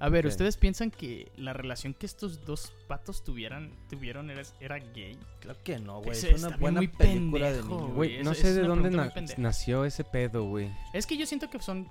[0.00, 0.26] A ver.
[0.26, 5.16] ¿ustedes piensan que la relación que estos dos patos tuvieran, tuvieron era, era gay?
[5.40, 6.12] Claro que no, güey.
[6.18, 7.94] Es una buena muy película de pendejo, niños.
[7.94, 8.22] güey.
[8.24, 10.72] No es- sé es de dónde na- nació ese pedo, güey.
[10.94, 11.86] Es que yo siento que son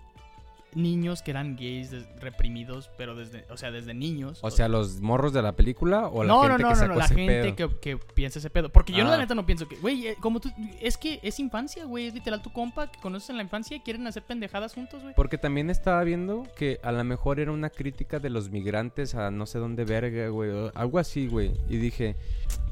[0.75, 4.39] niños que eran gays reprimidos, pero desde, o sea, desde niños.
[4.41, 6.75] O sea, los morros de la película o la no, gente no, no, que no,
[6.75, 7.79] sacó no, la ese gente pedo.
[7.79, 8.69] que, que piensa ese pedo.
[8.69, 9.10] Porque yo Ah.
[9.10, 10.51] la neta no pienso que, güey, eh, como tú,
[10.82, 13.79] es que es infancia, güey, es literal tu compa que conoces en la infancia y
[13.79, 15.13] quieren hacer pendejadas juntos, güey.
[15.15, 19.32] Porque también estaba viendo que a lo mejor era una crítica de los migrantes a
[19.32, 20.51] no sé dónde verga, güey.
[20.75, 21.53] Algo así, güey.
[21.67, 22.15] Y dije,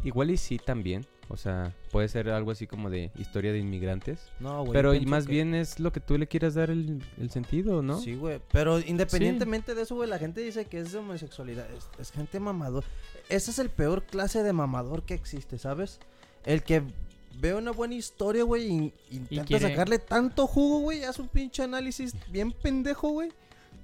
[0.04, 1.06] igual y sí también.
[1.30, 4.20] O sea, puede ser algo así como de historia de inmigrantes.
[4.40, 4.72] No, güey.
[4.74, 8.00] Pero más que- bien es lo que tú le quieras dar el, el sentido, ¿no?
[8.00, 8.40] Sí, güey.
[8.52, 11.70] Pero independientemente de eso, güey, la gente dice que es de homosexualidad.
[11.72, 12.86] Es, es gente mamador.
[13.28, 16.00] Ese es el peor clase de mamador que existe, ¿sabes?
[16.46, 16.82] El que
[17.42, 21.62] ve una buena historia, güey, y intenta quiere- sacarle tanto jugo, güey, hace un pinche
[21.62, 23.32] análisis bien pendejo, güey.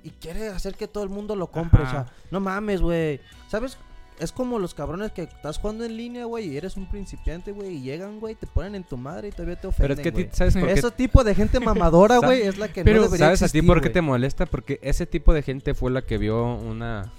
[0.02, 1.84] Y quiere hacer que todo el mundo lo compre.
[1.84, 1.90] Ajá.
[2.02, 3.20] O sea, no mames, güey.
[3.50, 3.78] ¿Sabes?
[4.20, 7.76] Es como los cabrones que estás jugando en línea, güey, y eres un principiante, güey,
[7.78, 10.10] y llegan, güey, te ponen en tu madre y todavía te ofenden, Pero es que
[10.10, 10.36] a ti, güey.
[10.36, 10.74] ¿sabes por qué?
[10.74, 13.62] Ese tipo de gente mamadora, güey, es la que Pero, no debería ¿Sabes a ti
[13.62, 14.46] por qué te molesta?
[14.46, 17.12] Porque ese tipo de gente fue la que vio una,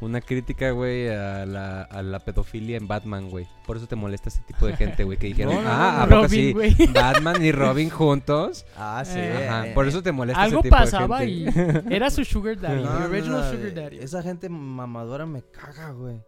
[0.00, 3.46] una crítica, güey, a la, a la pedofilia en Batman, güey.
[3.66, 6.16] Por eso te molesta ese tipo de gente, güey, que dijeron, No, no, ah, no,
[6.16, 6.52] ¿a poco sí?
[6.52, 6.74] güey.
[6.92, 8.66] Batman y Robin juntos.
[8.76, 9.18] Ah, sí.
[9.18, 9.88] Eh, Ajá, eh, por eh.
[9.88, 11.46] eso te molesta Algo ese tipo pasaba de y
[11.90, 13.98] era su sugar daddy, No, original no, sugar daddy.
[13.98, 16.20] Esa gente mamadora me caga, güey.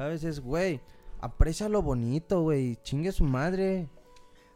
[0.00, 0.24] ¿Sabes?
[0.24, 0.80] Es, güey,
[1.20, 2.76] aprecia lo bonito, güey.
[2.82, 3.86] Chingue su madre.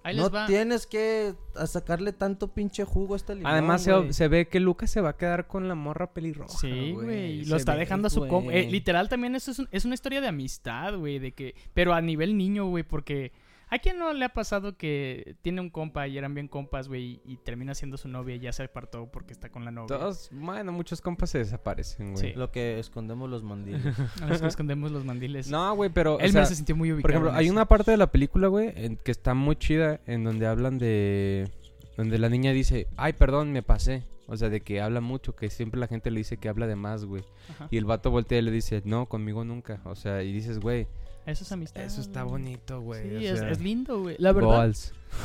[0.02, 0.46] Ahí no les va.
[0.46, 4.58] tienes que a sacarle tanto pinche jugo a este limón, Además, se, se ve que
[4.58, 6.56] Lucas se va a quedar con la morra pelirroja.
[6.58, 7.44] Sí, güey.
[7.44, 8.54] Lo está ve, dejando a su compa.
[8.54, 11.18] Eh, literal, también esto es, un- es una historia de amistad, güey.
[11.18, 11.54] De que.
[11.74, 12.82] Pero a nivel niño, güey.
[12.84, 13.32] Porque.
[13.70, 17.20] ¿A quién no le ha pasado que tiene un compa y eran bien compas, güey?
[17.24, 19.88] Y termina siendo su novia y ya se apartó porque está con la novia?
[19.98, 22.32] Todos, bueno, muchos compas se desaparecen, güey.
[22.32, 22.38] Sí.
[22.38, 23.82] Lo que escondemos los mandiles.
[24.22, 25.48] A los que escondemos los mandiles.
[25.50, 26.16] No, güey, pero.
[26.16, 27.02] o Él sea, me se sintió muy ubicado.
[27.02, 27.52] Por ejemplo, hay eso.
[27.54, 31.50] una parte de la película, güey, en- que está muy chida, en donde hablan de...
[31.96, 34.02] Donde la niña dice, ay, perdón, me pasé.
[34.26, 36.76] O sea, de que habla mucho, que siempre la gente le dice que habla de
[36.76, 37.22] más, güey.
[37.50, 37.68] Ajá.
[37.70, 39.80] Y el vato voltea y le dice, no, conmigo nunca.
[39.84, 40.86] O sea, y dices, güey,
[41.26, 41.82] Eso es amistad.
[41.82, 43.02] eso está bonito, güey.
[43.20, 44.16] Sí, o es, sea, es lindo, güey.
[44.18, 44.74] La verdad,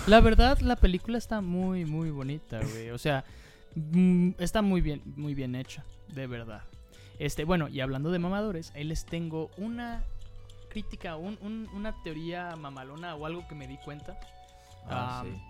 [0.08, 2.90] la verdad, la película está muy, muy bonita, güey.
[2.92, 3.26] O sea,
[3.76, 5.84] mm, está muy bien, muy bien hecha,
[6.14, 6.62] de verdad.
[7.20, 10.04] Este, bueno, y hablando de mamadores, ahí les tengo una
[10.70, 14.18] crítica, un- un- una teoría mamalona o algo que me di cuenta.
[14.88, 15.42] Ah, Ah, sí.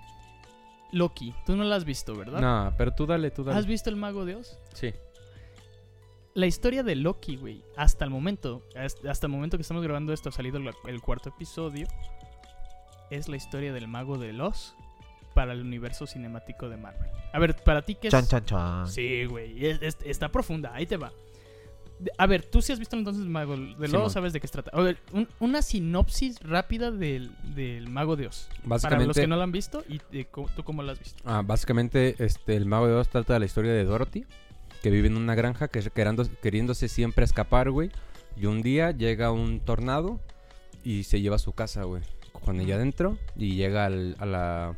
[0.91, 2.41] Loki, tú no la has visto, ¿verdad?
[2.41, 3.59] No, pero tú dale, tú dale.
[3.59, 4.57] ¿Has visto el Mago de Oz?
[4.73, 4.91] Sí.
[6.39, 8.63] La historia de Loki, güey, hasta el momento,
[9.09, 11.85] hasta el momento que estamos grabando esto, ha salido el cuarto episodio,
[13.09, 14.73] es la historia del Mago de Oz
[15.33, 17.09] para el universo cinemático de Marvel.
[17.33, 18.11] A ver, para ti, ¿qué es?
[18.11, 18.87] Chan, chan, chan.
[18.87, 21.11] Sí, güey, es- es- está profunda, ahí te va.
[21.99, 24.09] De- A ver, tú sí has visto entonces el Mago de Oz, Simón.
[24.09, 24.71] sabes de qué se trata.
[24.73, 28.47] A ver, un- una sinopsis rápida del, del Mago de Oz.
[28.47, 31.21] Para los Básicamente, que no lo han visto, y co- tú cómo lo has visto.
[31.25, 34.25] ah, básicamente este, el Mago de Oz trata de la historia de Dorothy,
[34.81, 35.81] que vive en una granja que
[36.41, 37.91] queriéndose siempre escapar, güey.
[38.37, 40.19] Y un día llega un tornado
[40.83, 42.01] y se lleva a su casa, güey.
[42.45, 44.75] Con ella adentro y llega al- a la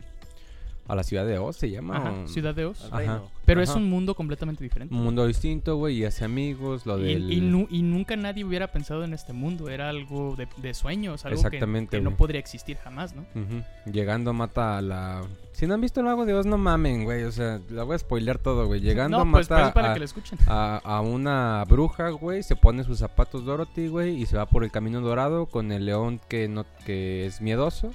[0.88, 1.98] a la ciudad de Oz, se llama.
[1.98, 2.89] Ajá, Ciudad de Oz.
[2.91, 3.22] Ajá.
[3.46, 4.94] Pero es un mundo completamente diferente.
[4.94, 7.32] Un mundo distinto, güey, y hace amigos, lo Y, del...
[7.34, 9.70] y nu- y nunca nadie hubiera pensado en este mundo.
[9.70, 13.22] Era algo de, de sueños, algo que- Exactamente, que, no podría existir jamás, ¿no?
[13.36, 13.63] Ujú.
[13.91, 15.24] Llegando mata a la...
[15.54, 17.24] Si no han visto el Mago de Oz, no mamen, güey.
[17.24, 18.80] O sea, la voy a spoilear todo, güey.
[18.82, 20.39] Llegando no, pues, mata pues, para a, que lo escuchen.
[20.48, 22.41] a, a una bruja, güey.
[22.44, 24.22] Se pone sus zapatos Dorothy, güey.
[24.22, 27.91] Y se va por el camino dorado con el león que, no, que es miedoso.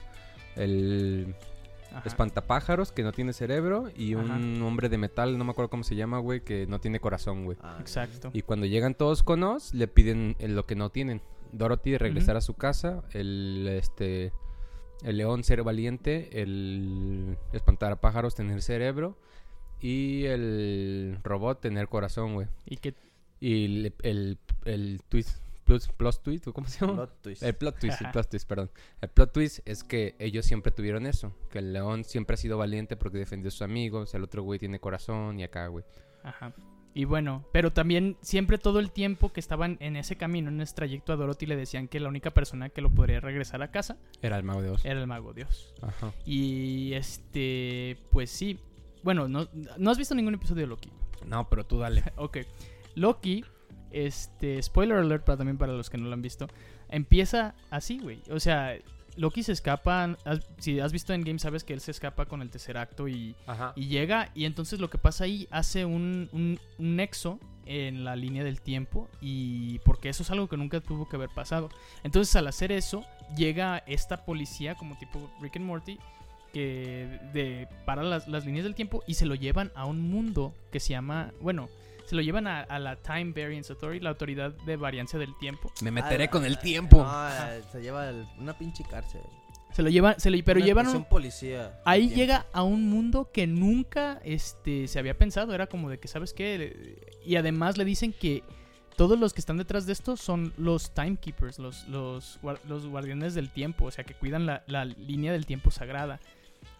[0.54, 1.34] El
[1.98, 2.02] Ajá.
[2.08, 3.90] espantapájaros que no tiene cerebro.
[3.96, 4.64] Y un Ajá.
[4.66, 6.40] hombre de metal, no me acuerdo cómo se llama, güey.
[6.42, 7.56] Que no tiene corazón, güey.
[7.62, 8.30] Ah, Exacto.
[8.32, 11.20] Y cuando llegan todos con Oz, le piden eh, lo que no tienen.
[11.52, 14.32] Dorothy regresar a su casa, el este
[15.02, 19.16] el león ser valiente, el espantar a pájaros tener cerebro
[19.80, 22.48] y el robot tener corazón, güey.
[22.64, 22.94] Y que
[23.40, 26.94] Y el, el, el twist plus, plus twist, ¿o ¿cómo se llama?
[26.94, 27.42] Plot twist.
[27.42, 28.70] El plot twist, el plot twist, perdón.
[29.02, 31.34] El plot twist es que ellos siempre tuvieron eso.
[31.50, 34.14] Que el león siempre ha sido valiente porque defendió a sus amigos.
[34.14, 35.84] El otro güey tiene corazón y acá, güey.
[36.22, 36.54] Ajá.
[36.94, 40.74] Y bueno, pero también siempre todo el tiempo que estaban en ese camino, en ese
[40.74, 43.98] trayecto a Dorothy, le decían que la única persona que lo podría regresar a casa
[44.22, 44.82] Era el mago de Oz.
[44.86, 45.74] era el mago Dios.
[45.82, 46.14] Ajá.
[46.24, 48.58] Y este, pues sí.
[49.02, 50.90] Bueno, no, no has visto ningún episodio de Loki.
[51.26, 52.02] No, pero tú dale.
[52.16, 52.38] Ok.
[52.94, 53.44] Loki,
[53.90, 56.48] este, spoiler alert para también para los que no lo han visto,
[56.88, 58.20] empieza así, güey.
[58.30, 58.76] O sea,
[59.16, 62.42] Loki se escapa, has- si has visto en Game sabes que él se escapa con
[62.42, 63.34] el tercer acto y,
[63.76, 68.44] llega y entonces lo que pasa ahí hace un, un, un nexo en la línea
[68.44, 71.70] del tiempo y porque eso es algo que nunca tuvo que haber pasado.
[72.04, 73.04] Entonces al hacer eso
[73.36, 75.98] llega esta policía como tipo Rick and Morty
[76.52, 80.54] que de, para las, las líneas del tiempo y se lo llevan a un mundo
[80.70, 81.68] que se llama, bueno,
[82.06, 85.70] se lo llevan a, a la Time Variance Authority, la autoridad de variancia del tiempo.
[85.82, 87.04] Me meteré Ah, con el ah, tiempo.
[87.04, 89.20] No, eh, se lleva el- una pinche cárcel.
[89.72, 91.80] Se lo llevan, se lo, pero Una llevan un, policía.
[91.84, 95.52] Ahí llega a un mundo que nunca este, se había pensado.
[95.54, 96.98] Era como de que, ¿sabes qué?
[97.26, 98.42] Y además le dicen que
[98.96, 103.50] todos los que están detrás de esto son los timekeepers, los, los, los guardianes del
[103.50, 106.20] tiempo, o sea, que cuidan la, la línea del tiempo sagrada.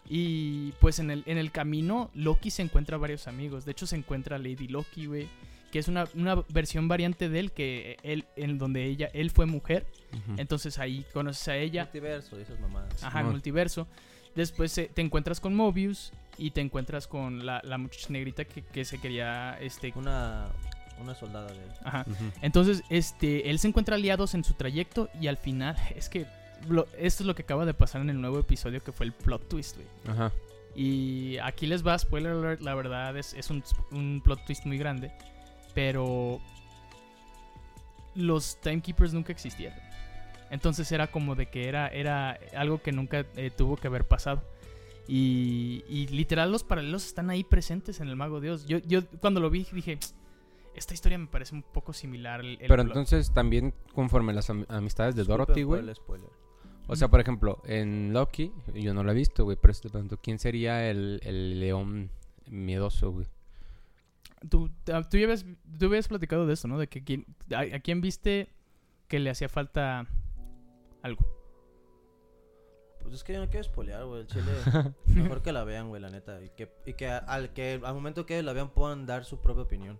[0.09, 3.65] Y pues en el, en el camino Loki se encuentra varios amigos.
[3.65, 5.27] De hecho se encuentra Lady Loki, güey.
[5.71, 9.45] Que es una, una versión variante de él, que él, en donde ella, él fue
[9.45, 9.85] mujer.
[10.37, 11.83] Entonces ahí conoces a ella.
[11.83, 13.03] Multiverso y esas mamadas.
[13.03, 13.87] Ajá, multiverso.
[14.33, 18.61] Después eh, te encuentras con Mobius y te encuentras con la, la muchacha negrita que,
[18.61, 19.91] que se quería, este...
[19.95, 20.47] Una,
[20.99, 22.05] una soldada de Ajá.
[22.07, 22.31] Ujú.
[22.41, 26.25] Entonces, este, él se encuentra aliados en su trayecto y al final, es que
[26.69, 29.13] lo- esto es lo que acaba de pasar en el nuevo episodio que fue el
[29.13, 29.87] plot twist, güey.
[30.07, 30.31] Ajá.
[30.75, 34.77] Y aquí les va, spoiler alert, la verdad es, es un, un plot twist muy
[34.77, 35.11] grande,
[35.73, 36.39] pero
[38.15, 39.77] los timekeepers nunca existieron.
[40.49, 44.43] Entonces era como de que era, era algo que nunca eh, tuvo que haber pasado.
[45.07, 48.65] Y, y literal los paralelos están ahí presentes en el Mago Dios.
[48.65, 49.97] Yo, yo cuando lo vi dije,
[50.75, 52.41] esta historia me parece un poco similar.
[52.41, 52.87] el- el Pero plot".
[52.87, 55.81] entonces también conforme las am- amistades de Dorothy, güey.
[56.87, 60.17] O sea, por ejemplo, en Loki, yo no lo he visto, güey, pero te pregunto,
[60.21, 62.09] ¿quién sería el, el león
[62.49, 63.25] miedoso, güey?
[64.49, 65.45] Tú, ah, tú, ya habías,
[65.79, 66.77] tú habías platicado de esto, ¿no?
[66.77, 68.49] De que quién- a, a quién viste
[69.07, 70.07] que le hacía falta
[71.01, 71.25] algo.
[73.01, 74.21] Pues es que yo no quiero spoilear, güey.
[74.21, 74.51] El chile.
[75.07, 76.41] mejor que la vean, güey, la neta.
[76.43, 79.63] Y que, y que al que al momento que la vean puedan dar su propia
[79.63, 79.99] opinión.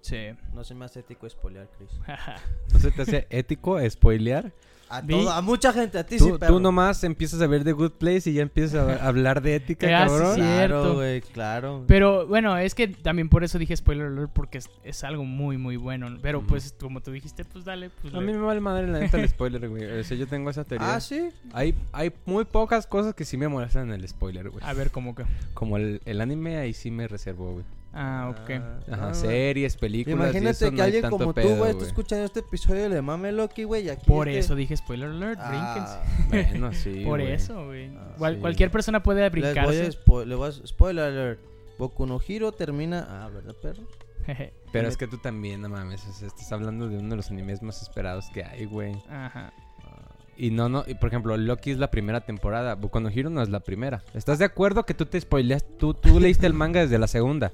[0.00, 0.30] Sí.
[0.54, 1.90] No se me hace ético spoilear, Chris.
[2.72, 4.52] ¿No se te hace ético spoilear?
[4.88, 6.52] A, todo- a mucha gente, a ti sí, Tú, perro.
[6.56, 9.86] tú nomás empiezas a ver The Good Place y ya empiezas a hablar de ética,
[9.86, 10.34] Ah, sí, cabrón.
[10.34, 10.40] sí.
[10.42, 11.84] Claro, güey, claro.
[11.86, 15.56] Pero bueno, es que también por eso dije spoiler alert, porque es, es algo muy,
[15.56, 16.14] muy bueno.
[16.20, 17.88] Pero pues, como tú dijiste, pues dale.
[18.02, 19.82] Pues A le- mí me vale madre la neta el spoiler, güey.
[20.00, 20.94] O sea, yo tengo esa teoría.
[20.96, 21.30] ah, sí.
[21.54, 24.62] Hay, hay muy pocas cosas que sí me molestan en el spoiler, güey.
[24.62, 25.24] A ver, cómo que.
[25.54, 27.64] Como el, el anime, ahí sí me reservo, güey.
[27.94, 28.50] Ah, ok.
[28.90, 30.18] Ajá, ah, series, películas.
[30.18, 33.02] y Imagínate eso que no alguien como pedo, tú, güey, está escuchando este episodio de
[33.02, 35.92] Mame Loki, güey, Por este- eso dije spoiler alert, brínquense.
[35.94, 37.02] Ah, Bueno, sí.
[37.06, 37.88] por eso, güey.
[37.96, 38.40] Ah, Cual- sí.
[38.40, 39.90] Cualquier persona puede les voy a brincarse.
[39.90, 41.40] spo- le voy a spoiler alert.
[41.78, 43.82] Boku no Hiro termina, ah, ¿verdad, perro?
[44.72, 46.06] Pero es que tú también, no mames.
[46.06, 48.92] o sea, estás hablando de uno de los animes más esperados que hay, güey.
[49.10, 49.52] Ajá.
[49.84, 52.74] Ah, Y no, no, y por ejemplo, Loki es la primera temporada.
[52.74, 54.02] Boku no Hero no es la primera.
[54.14, 55.64] ¿Estás de acuerdo que tú te spoileas?
[55.78, 57.52] Tú, tú leíste el manga desde la segunda.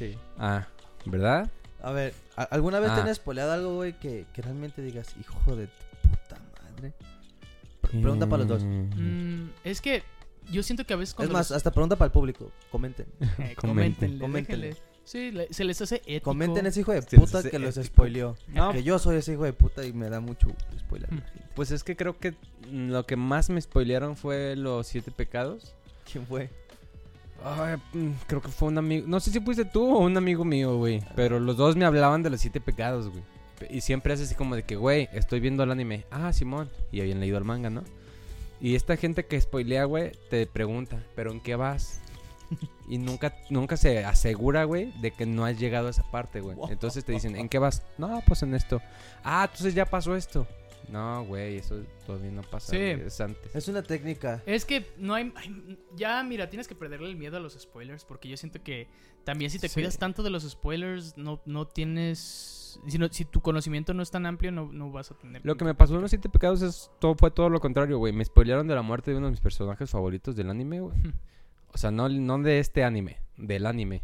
[0.00, 0.18] Sí.
[0.38, 0.66] Ah,
[1.04, 1.50] ¿verdad?
[1.82, 2.96] A ver, ¿a- ¿alguna vez Ah.
[2.96, 6.92] te han spoileado algo, güey, que, que realmente digas, hijo de tu puta madre?
[7.80, 8.64] Pre- Pregunta para los dos.
[8.64, 8.90] Mm.
[9.44, 10.02] Mm, es que
[10.50, 12.50] yo siento que a veces Es más, los- hasta pregunta para el público.
[12.70, 13.06] Comenten.
[13.38, 14.18] Eh, Comenten.
[14.18, 14.76] déjenle.
[15.04, 16.24] Sí, le- se les hace ético.
[16.30, 18.36] Comenten ese hijo de puta que los spoileó.
[18.48, 18.72] No.
[18.72, 21.12] Que yo soy ese hijo de puta y me da mucho spoiler.
[21.12, 21.22] Hmm.
[21.56, 22.32] Pues es que creo que
[22.70, 25.74] mm, lo que más me spoilearon fue los siete pecados.
[26.10, 26.50] ¿Quién fue?
[27.44, 29.06] Ay, mm, creo que fue un amigo.
[29.06, 31.02] No sé si fuiste tú o un amigo mío, güey.
[31.16, 33.22] Pero los dos me hablaban de los siete pecados, güey.
[33.68, 36.06] Y siempre es así como de que, güey, estoy viendo el anime.
[36.10, 36.70] Ah, Simón.
[36.92, 37.82] Y habían leído el manga, ¿no?
[38.60, 42.00] Y esta gente que spoilea, güey, te pregunta, ¿pero en qué vas?
[42.88, 46.56] Y nunca, nunca se asegura, güey, de que no has llegado a esa parte, güey.
[46.68, 47.84] Entonces te dicen, ¿en qué vas?
[47.96, 48.82] No, pues en esto.
[49.22, 50.46] Ah, entonces ya pasó esto.
[50.90, 52.72] No, güey, eso todavía no pasa.
[52.72, 52.78] Sí.
[52.78, 53.54] Es antes.
[53.54, 54.42] Es una técnica.
[54.46, 58.04] Es que no hay, hay- Ya, mira, tienes que perderle el miedo a los spoilers.
[58.04, 58.88] Porque yo siento que
[59.24, 59.74] también si te Sí.
[59.74, 62.80] cuidas tanto de los spoilers, no, no tienes.
[62.86, 65.40] Si, no- si tu conocimiento no es tan amplio, no, no vas a tener.
[65.44, 68.12] Lo que me pasó en los siete pecados es todo, fue todo lo contrario, güey.
[68.12, 70.94] Me spoilearon de la muerte de uno de mis personajes favoritos del anime, güey.
[71.72, 74.02] O sea, no, no de este anime, del anime.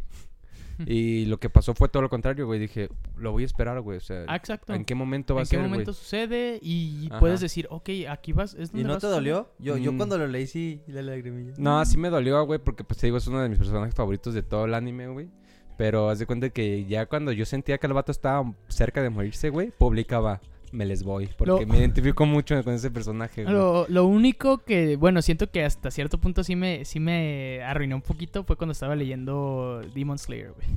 [0.85, 2.59] Y lo que pasó fue todo lo contrario, güey.
[2.59, 3.97] Dije, lo voy a esperar, güey.
[3.97, 4.73] O sea, Ah, exacto.
[4.73, 5.69] ¿en qué momento va ¿En a qué ser, güey?
[5.71, 6.59] momento sucede?
[6.61, 7.19] Y Ajá.
[7.19, 8.53] puedes decir, ok, aquí vas.
[8.53, 9.49] ¿es ¿Y no vas te dolió?
[9.59, 9.97] Yo, yo Mm.
[9.97, 11.53] cuando lo leí sí, la lagrimilla.
[11.57, 14.33] No, sí me dolió, güey, porque pues te digo, es uno de mis personajes favoritos
[14.33, 15.29] de todo el anime, güey.
[15.77, 19.09] Pero haz de cuenta que ya cuando yo sentía que el vato estaba cerca de
[19.09, 21.27] morirse, güey, publicaba, me les voy.
[21.37, 23.53] Porque Lo- me identifico mucho con ese personaje, güey.
[23.55, 27.95] Lo, lo único que, bueno, siento que hasta cierto punto sí me, sí me arruinó
[27.95, 30.67] un poquito fue cuando estaba leyendo Demon Slayer, güey.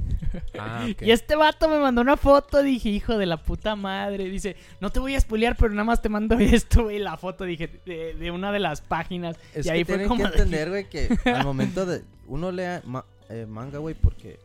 [0.59, 0.87] Ah.
[1.00, 4.24] Y este vato me mandó una foto, dije, hijo de la puta madre.
[4.31, 7.44] Dice, no te voy a spoilear, pero nada más te mando esto, güey, la foto,
[7.44, 9.37] dije, de, de una de las páginas.
[9.55, 10.22] Es y ahí fue como...
[10.24, 12.03] que de- entender, güey, que al momento de...
[12.26, 14.38] Uno lea ma- eh, manga, güey, porque...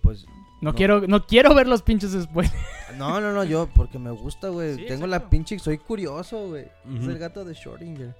[0.00, 0.24] Pues...
[0.60, 0.74] no, no.
[0.74, 2.54] quiero, no quiero ver los pinches spoilers.
[2.96, 4.70] No, no, no, yo porque me gusta, güey.
[4.74, 5.06] Sí, Tengo exacto.
[5.06, 5.58] la pinche...
[5.58, 6.64] Soy curioso, güey.
[6.64, 8.14] Es el gato de Schrödinger.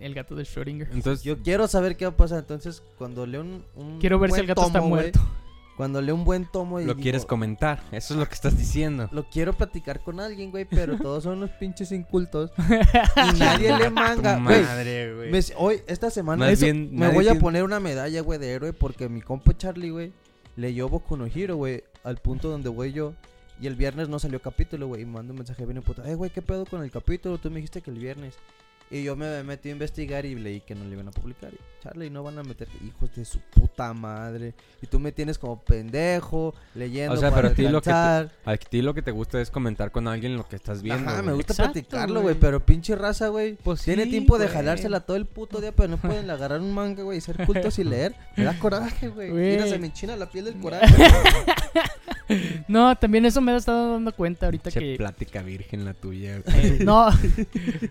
[0.00, 0.88] El gato de Schrödinger.
[0.92, 2.40] Entonces, Yo quiero saber qué va a pasar.
[2.40, 3.64] Entonces, cuando leo un...
[3.74, 5.20] un Quiero ver si buen el gato está tomo, muerto.
[5.78, 7.84] Cuando leo un buen tomo y lo digo, quieres comentar.
[7.92, 9.08] Eso es lo que estás diciendo.
[9.12, 12.50] Lo quiero platicar con alguien, güey, pero todos son unos pinches incultos.
[12.68, 15.44] y nadie lee manga, madre, güey.
[15.56, 18.72] Hoy, esta semana, Más eso- bien, me voy a poner una medalla, güey, de héroe
[18.72, 20.12] porque mi compa Charlie, güey,
[20.58, 23.14] leyó Boku no Hero, güey, al punto donde voy yo.
[23.60, 26.08] Y el viernes no salió capítulo, güey, y me manda un mensaje bien puta.
[26.08, 27.38] Eh, güey, ¿qué pedo con el capítulo?
[27.38, 28.34] Tú me dijiste que el viernes.
[28.90, 31.52] Y yo me metí a investigar y leí que no le iban a publicar.
[31.52, 34.54] Y, Charlie, no van a meter hijos de su puta madre.
[34.80, 37.84] Y tú me tienes como pendejo, leyendo O sea, para pero a ti lo que
[37.84, 38.38] te- alcanzar.
[38.46, 41.10] A ti lo que te gusta es comentar con alguien lo que estás viendo.
[41.10, 42.34] Ajá, me gusta Exacto, platicarlo, güey.
[42.36, 43.56] pero pinche raza, güey.
[43.56, 44.56] Pues Tiene sí, tiempo de güey.
[44.56, 47.78] jalársela todo el puto día, pero no pueden agarrar un manga, güey, y ser cultos
[47.78, 48.14] y leer.
[48.38, 49.30] Me da coraje, güey.
[49.30, 50.86] Mira, se me enchina la piel del coraje.
[52.68, 54.94] No, también eso me he estado dando cuenta ahorita Che, que...
[54.96, 56.40] plática virgen la tuya.
[56.44, 56.66] güey.
[56.66, 57.08] Eh, no,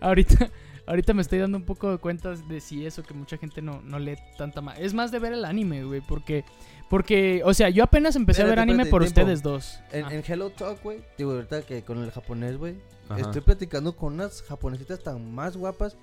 [0.02, 0.50] ahorita,
[0.88, 3.82] ahorita me estoy dando un poco de cuenta de si eso que mucha gente no,
[3.84, 4.80] no lee tanta más.
[4.80, 6.44] Es más de ver el anime, güey, porque,
[6.90, 9.20] porque, o sea, yo apenas empecé a ver anime espérate, por tiempo.
[9.22, 9.80] ustedes dos.
[9.92, 10.14] En, Ah.
[10.14, 12.76] en Hello Talk, güey, digo, ahorita que con el japonés, güey,
[13.18, 15.98] estoy platicando con unas japonesitas tan más guapas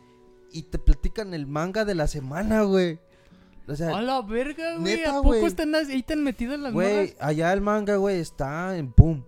[0.53, 2.99] y te platican el manga de la semana, güey.
[3.67, 4.97] O sea, A la verga, güey.
[4.97, 8.93] neta, ¿A poco están ahí tan metidas las güey, allá el manga, güey, está en
[8.95, 9.25] boom.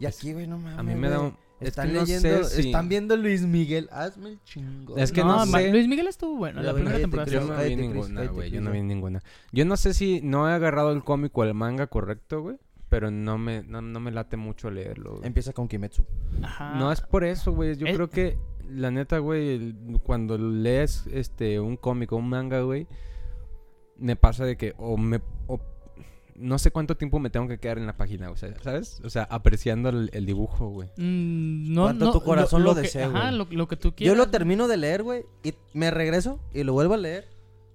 [0.00, 0.78] Y Es- aquí, güey, no mames.
[0.78, 1.32] A mí me da güey.
[1.60, 3.88] Es Están que no leyendo, si- están viendo Luis Miguel.
[3.92, 4.96] Hazme el chingo.
[4.96, 5.70] Es que no sé.
[5.70, 7.30] Luis Miguel estuvo bueno, la primera temporada.
[7.30, 8.50] Yo no vi ninguna, güey.
[8.50, 9.22] Yo no vi ninguna.
[9.52, 12.56] Yo no sé si no he agarrado el cómic o el manga correcto, güey.
[12.88, 15.20] Pero no me, no, no me late mucho leerlo.
[15.22, 16.04] Empieza con Kimetsu.
[16.42, 16.74] Ajá.
[16.76, 17.76] No es por eso, güey.
[17.76, 17.92] Yo Eh.
[17.94, 18.38] creo que,
[18.70, 22.86] la neta, güey, cuando lees este un cómic o un manga, güey,
[23.98, 25.20] me pasa de que o me...
[25.48, 25.60] o
[26.38, 29.00] no sé cuánto tiempo me tengo que quedar en la página, o sea, ¿sabes?
[29.04, 30.88] O sea, apreciando el, el dibujo, güey.
[30.96, 33.36] Mm, no, Cuanto no, tu corazón lo que- desee, Ajá, güey.
[33.38, 34.16] lo, lo que tú quieras.
[34.16, 37.26] Yo lo termino de leer, güey, y me regreso y lo vuelvo a leer.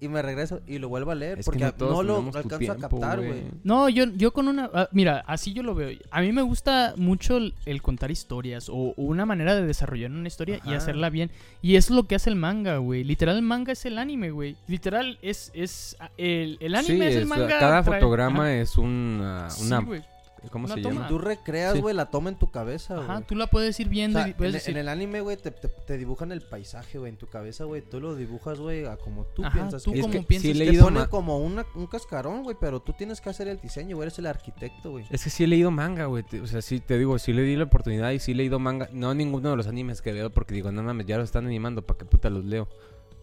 [0.04, 1.40] Y me regreso y lo vuelvo a leer.
[1.40, 3.44] Es porque no lo alcanzo a captar, güey.
[3.64, 4.70] No, yo, yo con una...
[4.74, 5.98] ah, mira, así yo lo veo.
[6.12, 10.12] A mí me gusta mucho el, el contar historias o, o una manera de desarrollar
[10.12, 11.32] una historia y hacerla bien.
[11.62, 13.06] Y eso es lo que hace el manga, güey.
[13.06, 14.58] Literal, el manga es el anime, güey.
[14.68, 15.52] Literal, es...
[15.54, 17.48] es ah, el, el anime sí, es el manga.
[17.60, 18.56] cada trae- fotograma Ajá.
[18.56, 19.50] es una...
[19.50, 20.02] Sí, una güey.
[20.52, 21.08] ¿Cómo se llama?
[21.08, 21.80] Tú recreas, Sí.
[21.82, 23.06] güey, la toma en tu cabeza, güey.
[23.10, 24.72] Ajá, tú la puedes ir O viendo sea, y puedes en, decir...
[24.72, 27.82] en el anime, güey, te, te, te dibujan el paisaje, güey, en tu cabeza, güey.
[27.82, 29.84] Tú lo dibujas, güey, a como tú Ajá, piensas.
[29.84, 32.94] tú es como que piensas sí te leído como una, un cascarón, güey, pero tú
[32.94, 35.06] tienes que hacer el diseño, güey, eres el arquitecto, güey.
[35.10, 36.24] Es que sí he leído manga, güey.
[36.42, 38.90] O sea, sí te digo, sí le di la oportunidad y sí he leído manga.
[38.92, 41.82] No ninguno de los animes que veo porque digo, no mames, ya los están animando,
[41.86, 42.68] ¿para qué puta los leo?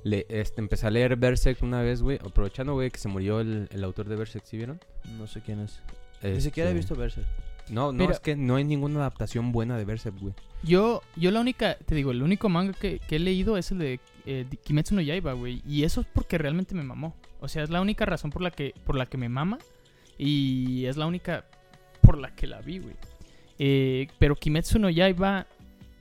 [0.02, 2.18] Le, este, empecé a leer Berserk una vez, güey.
[2.24, 4.80] Aprovechando, güey, que se murió el, el autor de Berserk, ¿sí vieron?
[5.18, 5.78] No sé quién es.
[6.22, 7.26] Ni Este, siquiera he visto Berserk.
[7.70, 10.34] No, no, Mira- es que no hay ninguna adaptación buena de Berserk, güey.
[10.62, 13.78] Yo, yo la única, te digo, el único manga que, que he leído es el
[13.78, 15.62] de eh, Di- Kimetsu no Yaiba, güey.
[15.66, 17.14] Y eso es porque realmente me mamó.
[17.40, 19.58] O sea, es la única razón por la que, por la que me mama.
[20.18, 21.44] Y es la única
[22.02, 22.94] por la que la vi, güey.
[23.58, 25.46] Eh, pero Kimetsu no Yaiba...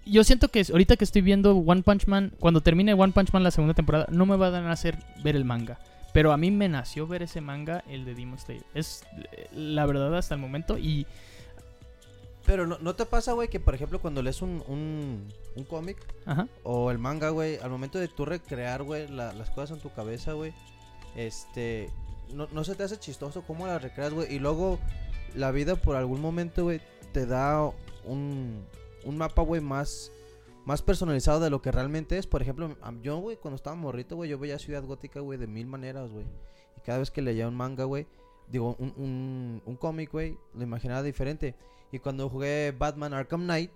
[0.05, 3.31] Yo siento que es- ahorita que estoy viendo One Punch Man, cuando termine One Punch
[3.31, 5.77] Man la segunda temporada, no me va a dar a hacer ver el manga.
[6.13, 8.63] Pero a mí me nació ver ese manga, el de Demon Slayer.
[8.73, 10.77] Es eh, la verdad hasta el momento.
[10.77, 11.05] Y
[12.45, 15.97] Pero ¿no, no te pasa, güey, que por ejemplo cuando lees un, un, un cómic
[16.63, 19.91] o el manga, güey, al momento de tú recrear, güey, la- las cosas en tu
[19.93, 20.51] cabeza, güey,
[21.15, 21.89] este,
[22.33, 24.79] no, no se te hace chistoso cómo las recreas, güey, y luego
[25.35, 27.69] la vida por algún momento, güey, te da
[28.05, 28.65] un,
[29.03, 30.11] un mapa, güey, más,
[30.69, 32.27] más personalizado de lo que realmente es.
[32.27, 35.65] Por ejemplo, yo, güey, cuando estaba morrito, güey, yo veía Ciudad Gótica, güey, de mil
[35.65, 36.25] maneras, güey.
[36.77, 38.05] Y cada vez que leía un manga, güey,
[38.47, 41.55] digo, un, un, un cómic, güey, lo imaginaba diferente.
[41.91, 43.71] Y cuando jugué Batman Arkham Knight,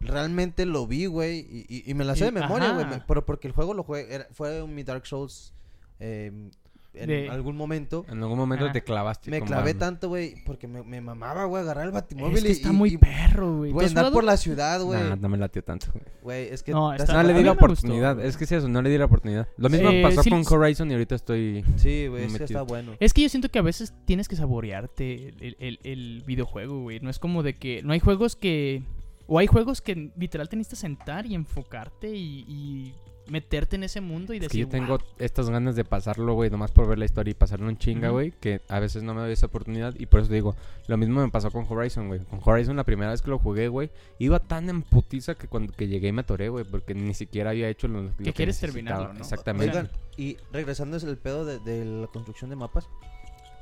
[0.00, 3.48] realmente lo vi, güey, y, y- y me la sé de memoria, güey, pero porque
[3.48, 5.54] el juego lo jugué, era- fue mi Dark Souls
[5.98, 6.50] eh,
[6.94, 9.30] en De- algún momento En algún momento te clavaste.
[9.30, 9.78] me clavé Batman.
[9.78, 12.72] tanto, güey, porque me, me mamaba, güey, agarrar el batimóvil Es que y, está y-
[12.72, 13.70] muy y, perro, güey.
[13.70, 15.00] ¿Tú güey, andar por la ciudad, güey.
[15.00, 16.04] Nah, no me latió tanto, güey.
[16.22, 18.20] Güey, es que No, está- No le di la gustó, oportunidad.
[18.24, 19.46] es que es eso, no le di la oportunidad.
[19.56, 21.64] Lo mismo Eh, pasó sí- con Horizon y ahorita estoy.
[21.76, 22.92] Sí, güey, es que está bueno.
[22.98, 27.00] Es que yo siento que a veces tienes que saborearte el, el- el videojuego, güey.
[27.00, 27.82] No es como de que.
[27.82, 28.82] No hay juegos que.
[29.26, 32.94] O hay juegos que literal te necesitas sentar y enfocarte y, y
[33.28, 34.60] meterte en ese mundo y Es que decir.
[34.64, 35.06] yo tengo "Wow".
[35.18, 38.32] estas ganas de pasarlo, güey, nomás por ver la historia y pasarlo en chinga, güey,
[38.40, 40.56] que a veces no me doy esa oportunidad y por eso digo,
[40.86, 42.20] lo mismo me pasó con Horizon, güey.
[42.20, 45.72] Con Horizon la primera vez que lo jugué, güey, iba tan en putiza que cuando
[45.72, 49.12] que llegué me atoré, güey, porque ni siquiera había hecho lo, lo que quieres terminarlo,
[49.12, 49.20] ¿no?
[49.20, 49.70] Exactamente.
[49.76, 52.88] Oigan, y regresando es el pedo de, de la construcción de mapas.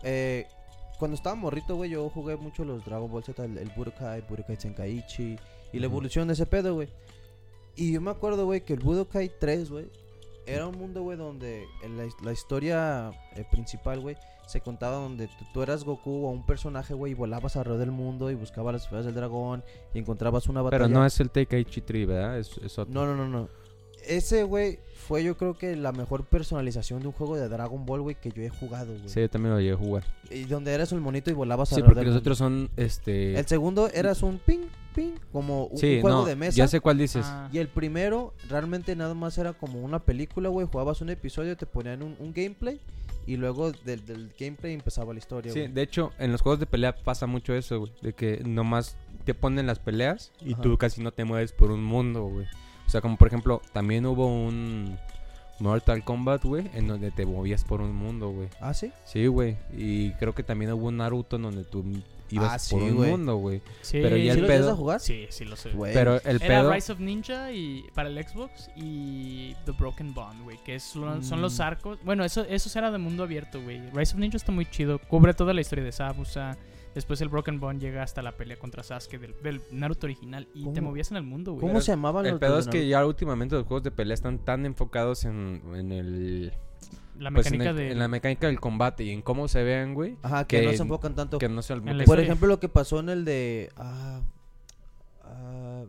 [0.02, 0.46] Eh,
[0.98, 4.56] cuando estaba morrito, güey, yo jugué mucho los Dragon Ball Z, el, el Budokai, Budokai
[4.56, 5.36] Tenkaichi
[5.72, 6.88] y la evolución de ese pedo, güey.
[7.76, 9.86] Y yo me acuerdo, güey, que el Budokai 3, güey,
[10.46, 14.16] era un mundo, güey, donde en la, la historia eh, principal, güey,
[14.46, 17.90] se contaba donde tú, tú eras Goku o un personaje, güey, y volabas alrededor del
[17.90, 19.62] mundo y buscabas las esferas del dragón
[19.92, 20.84] y encontrabas una batalla.
[20.84, 22.38] Pero no es el Tenkaichi 3, ¿verdad?
[22.38, 22.94] Es, es otro.
[22.94, 23.48] No, no, no, no.
[24.08, 28.00] Ese, güey, fue yo creo que la mejor personalización de un juego de Dragon Ball,
[28.02, 29.08] güey, que yo he jugado, güey.
[29.08, 30.04] Sí, yo también lo llegué a jugar.
[30.30, 33.38] Y donde eras un monito y volabas Sí, alrededor porque los otros son, este...
[33.38, 36.56] El segundo eras un ping, ping, como un, sí, un juego no, de mesa.
[36.56, 37.24] ya sé cuál dices.
[37.26, 40.66] Ah, Y el primero realmente nada más era como una película, güey.
[40.66, 42.80] Jugabas un episodio, te ponían un, un gameplay
[43.26, 45.72] y luego del, del gameplay empezaba la historia, Sí, güey.
[45.72, 47.92] de hecho, en los juegos de pelea pasa mucho eso, güey.
[48.02, 50.62] De que nomás te ponen las peleas y Ajá.
[50.62, 52.46] tú casi no te mueves por un mundo, güey.
[52.86, 54.96] O sea, como por ejemplo, también hubo un
[55.58, 58.48] Mortal Kombat, güey, en donde te movías por un mundo, güey.
[58.60, 58.92] ¿Ah, sí?
[59.04, 59.56] Sí, güey.
[59.76, 61.84] Y creo que también hubo un Naruto en donde tú
[62.30, 63.62] ibas Ah, por sí, un mundo, güey.
[63.80, 65.00] sí, pero ya ¿Sí el lo pedo- a jugar?
[65.00, 65.70] Sí, sí lo sé.
[65.94, 66.72] Pero el Era pedo...
[66.72, 71.24] Rise of Ninja y para el Xbox y The Broken Bond, güey, que es- son,
[71.24, 71.62] son los Mm.
[71.62, 71.98] arcos.
[72.04, 73.80] Bueno, eso eso era de mundo abierto, güey.
[73.94, 76.56] Rise of Ninja está muy chido, cubre toda la historia de Sabusa.
[76.96, 80.66] Después el Broken Bond llega hasta la pelea contra Sasuke del, del Naruto original y
[80.72, 81.60] te movías en el mundo, güey.
[81.60, 84.38] ¿Cómo se llamaban El los pedo es que ya últimamente los juegos de pelea están
[84.38, 86.52] tan enfocados en, en el...
[87.18, 89.62] La pues, en, mecánica el- de en la mecánica del combate y en cómo se
[89.62, 90.16] vean, güey.
[90.22, 91.36] Ajá, que, que- no se enfocan tanto.
[91.38, 92.24] Que no se Por historia.
[92.24, 93.70] ejemplo, lo que pasó en el de...
[93.76, 94.22] Ah,
[95.24, 95.84] ah,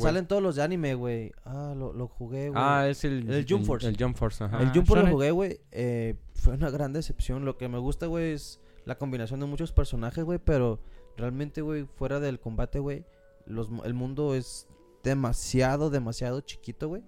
[0.00, 1.32] salen todos los de anime, güey.
[1.44, 2.62] Ah, lo, lo jugué, güey.
[2.62, 3.30] Ah, es el...
[3.30, 3.86] El Jump Force.
[3.86, 4.60] El Jump Force, ajá.
[4.62, 5.12] el Ah, Jump lo Shonen.
[5.12, 5.60] jugué, güey.
[5.72, 7.44] eh, fue una gran decepción.
[7.44, 10.38] Lo que me gusta, güey, es la combinación de muchos personajes, güey.
[10.38, 10.80] Pero
[11.16, 13.04] realmente, güey, fuera del combate, güey,
[13.46, 14.66] el mundo es
[15.04, 17.02] demasiado, demasiado chiquito, güey.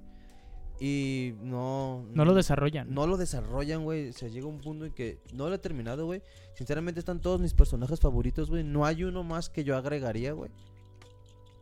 [0.78, 2.04] Y no...
[2.12, 2.92] no lo desarrollan.
[2.92, 4.12] No lo desarrollan, güey.
[4.12, 6.22] Se llega a un punto en que no lo he terminado, güey.
[6.54, 8.62] Sinceramente están todos mis personajes favoritos, güey.
[8.62, 10.50] No hay uno más que yo agregaría, güey.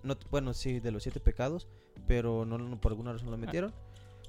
[0.02, 1.68] No, bueno, sí, de los siete pecados.
[2.08, 3.72] Pero no, no, por alguna razón lo metieron.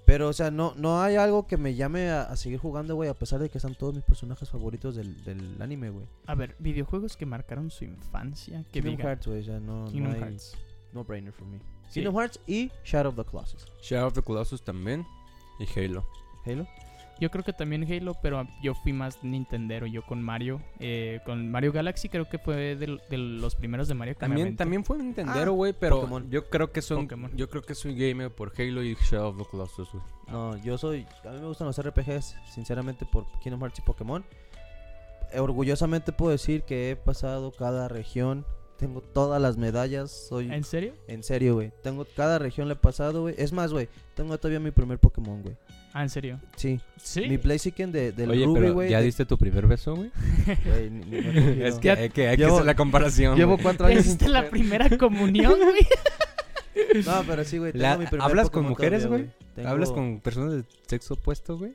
[0.10, 3.10] Pero, o sea, no, no hay algo que me llame a, a seguir jugando, güey.
[3.12, 6.07] A pesar de que están todos mis personajes favoritos del, del anime, güey.
[6.26, 9.41] A ver, videojuegos que marcaron su infancia, que Kingdom Hearts, güey.
[9.41, 10.57] O sea, no, no Kingdom hay Hearts.
[10.93, 11.60] no brainer for me.
[11.89, 11.99] Sí.
[12.01, 13.68] Kingdom Hearts y Shadow of the Colossus.
[13.84, 15.05] Shadow of the Colossus también.
[15.60, 16.03] Y Halo.
[16.43, 16.68] Halo.
[17.20, 20.61] Yo creo que también Halo, pero yo fui más Nintendero, yo con Mario.
[20.80, 24.28] eh, con Mario Galaxy creo que fue de, de los primeros de Mario que me
[24.30, 24.57] También, aventé.
[24.57, 26.30] también fue un Nintendero, Ah, güey, pero Pokémon.
[26.30, 27.32] yo creo que soy Pokémon.
[27.36, 30.03] yo creo que soy gamer por Halo y Shadow of the Colossus, güey.
[30.30, 31.05] No, yo soy.
[31.26, 34.24] A mí me gustan los RPGs, sinceramente, por Kingdom Hearts y Pokémon.
[35.38, 38.45] Orgullosamente puedo decir que he pasado cada región.
[38.78, 40.09] Tengo todas las medallas.
[40.30, 40.51] Soy.
[40.51, 40.93] ¿En serio?
[41.07, 41.72] En serio, güey.
[41.84, 43.36] Tengo cada región le he pasado, güey.
[43.38, 43.89] Es más, güey.
[44.15, 45.57] Tengo todavía mi primer Pokémon, güey.
[45.93, 46.39] Ah, ¿en serio?
[46.55, 46.79] Sí.
[47.01, 47.21] Sí.
[47.27, 48.89] Mi Blaziken de, del Oye, Ruby, pero güey.
[48.91, 50.11] ¿ya de- diste tu primer beso, güey?
[50.65, 51.65] Güey, ni- ni me he cogido.
[51.67, 53.35] es que, hay que, hay que llevo- hacer la comparación.
[53.37, 57.03] Llevo cuatro años sin ¿Hiciste la primera comunión, güey?
[57.05, 57.73] No, pero sí, güey.
[57.73, 59.29] La- ¿hablas con mujeres, güey?
[59.55, 61.71] Tengo- ¿Hablas con personas de sexo opuesto, güey?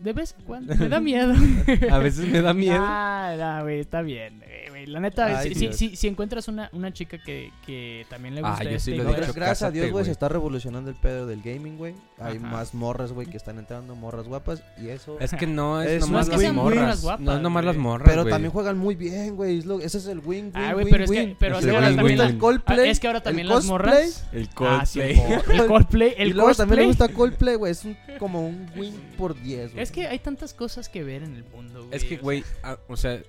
[0.00, 0.74] De vez en cuando.
[0.76, 1.34] Me da miedo.
[1.90, 2.78] A veces me da miedo.
[2.80, 4.42] Ah, güey, está bien.
[4.46, 4.86] eh, güey.
[4.86, 8.42] La neta, Ay, si, si, si- si encuentras una, una chica que, que también le
[8.44, 10.90] Ah, gusta yo sí este lo gra- gracias a cásate, Dios, güey, se está revolucionando
[10.90, 11.94] el pedo del gaming, güey.
[12.20, 12.46] Hay Ajá.
[12.46, 14.62] más morras, güey, que están entrando, morras guapas.
[14.80, 15.16] Y eso.
[15.18, 16.86] Es que no es, Es- nomás no es que las morras.
[16.88, 17.82] las guapas, no es nomás las güey.
[17.84, 18.32] morras, Pero güey.
[18.32, 19.58] también juegan muy bien, güey.
[19.82, 21.36] Ese es el win, win, Ah, güey, win, pero es que, win.
[21.40, 22.38] pero Es el que ahora win, también, win.
[22.38, 24.24] Coldplay, ah, es que ahora el también las morras.
[24.32, 25.22] El Ah, Coldplay.
[25.52, 27.72] el Coldplay, el y luego también le gusta Coldplay, güey.
[27.72, 29.85] Es un- como un win por 10, güey.
[29.86, 31.96] Es que hay tantas cosas que ver en el mundo, güey.
[31.96, 32.44] Es que, o güey,
[32.88, 33.20] o sea,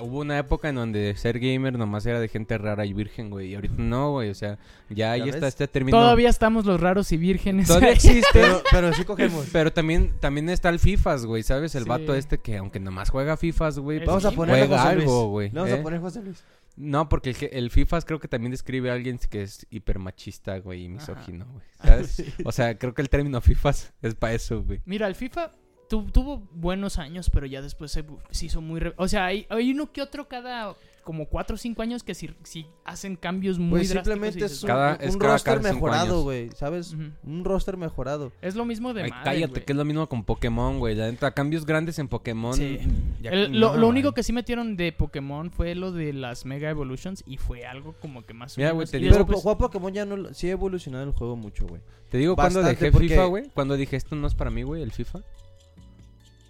[0.00, 3.48] hubo una época en donde ser gamer nomás era de gente rara y virgen, güey.
[3.50, 4.30] Y ahorita no, güey.
[4.30, 5.96] O sea, ya ahí ¿Ya está este término.
[5.96, 7.68] Todavía estamos los raros y vírgenes.
[7.68, 8.26] Todavía existe.
[8.32, 9.46] Pero, pero sí cogemos.
[9.52, 11.74] Pero también, también está el FIFAs, güey, ¿sabes?
[11.74, 11.88] El Sí.
[11.88, 15.04] vato este que aunque nomás juega FIFAs, güey, Vamos a Sí, ponerle juega José Luis.
[15.06, 15.48] algo, güey.
[15.50, 15.74] Vamos ¿eh?
[15.74, 16.44] a poner José Luis.
[16.76, 20.84] No, porque el, el FIFAs creo que también describe a alguien que es hipermachista, güey,
[20.84, 21.64] y misógino, güey.
[21.80, 22.10] Ah, ¿Sabes?
[22.12, 22.24] sí.
[22.44, 24.80] O sea, creo que el término FIFAs es para eso, güey.
[24.84, 25.50] Mira, el FIFA
[25.88, 28.80] tu- tuvo buenos años, pero ya después se, se hizo muy...
[28.80, 30.74] re- O sea, hay, hay uno que otro cada
[31.04, 34.04] como 4 o 5 años que sí, sí hacen cambios muy drásticos.
[34.04, 36.94] simplemente y es un, Cada- un es cada- roster cada mejorado, güey, ¿sabes?
[37.24, 38.30] Un roster mejorado.
[38.42, 40.94] Es lo mismo de Ay, cállate, que es lo mismo con Pokémon, güey.
[40.96, 42.52] Neta, cambios grandes en Pokémon.
[42.52, 42.78] Sí.
[43.22, 46.44] ya- El- no, lo, lo único que sí metieron de Pokémon fue lo de las
[46.44, 48.90] Mega Evolutions y fue algo como que más o Mira, güey, menos.
[48.90, 50.34] te digo- Pero jugar Pokémon ya no...
[50.34, 51.80] Sí ha evolucionado el juego mucho, güey.
[52.10, 53.44] Te digo cuando dejé porque- FIFA, güey.
[53.54, 55.20] Cuando dije esto no es para mí, güey, el FIFA.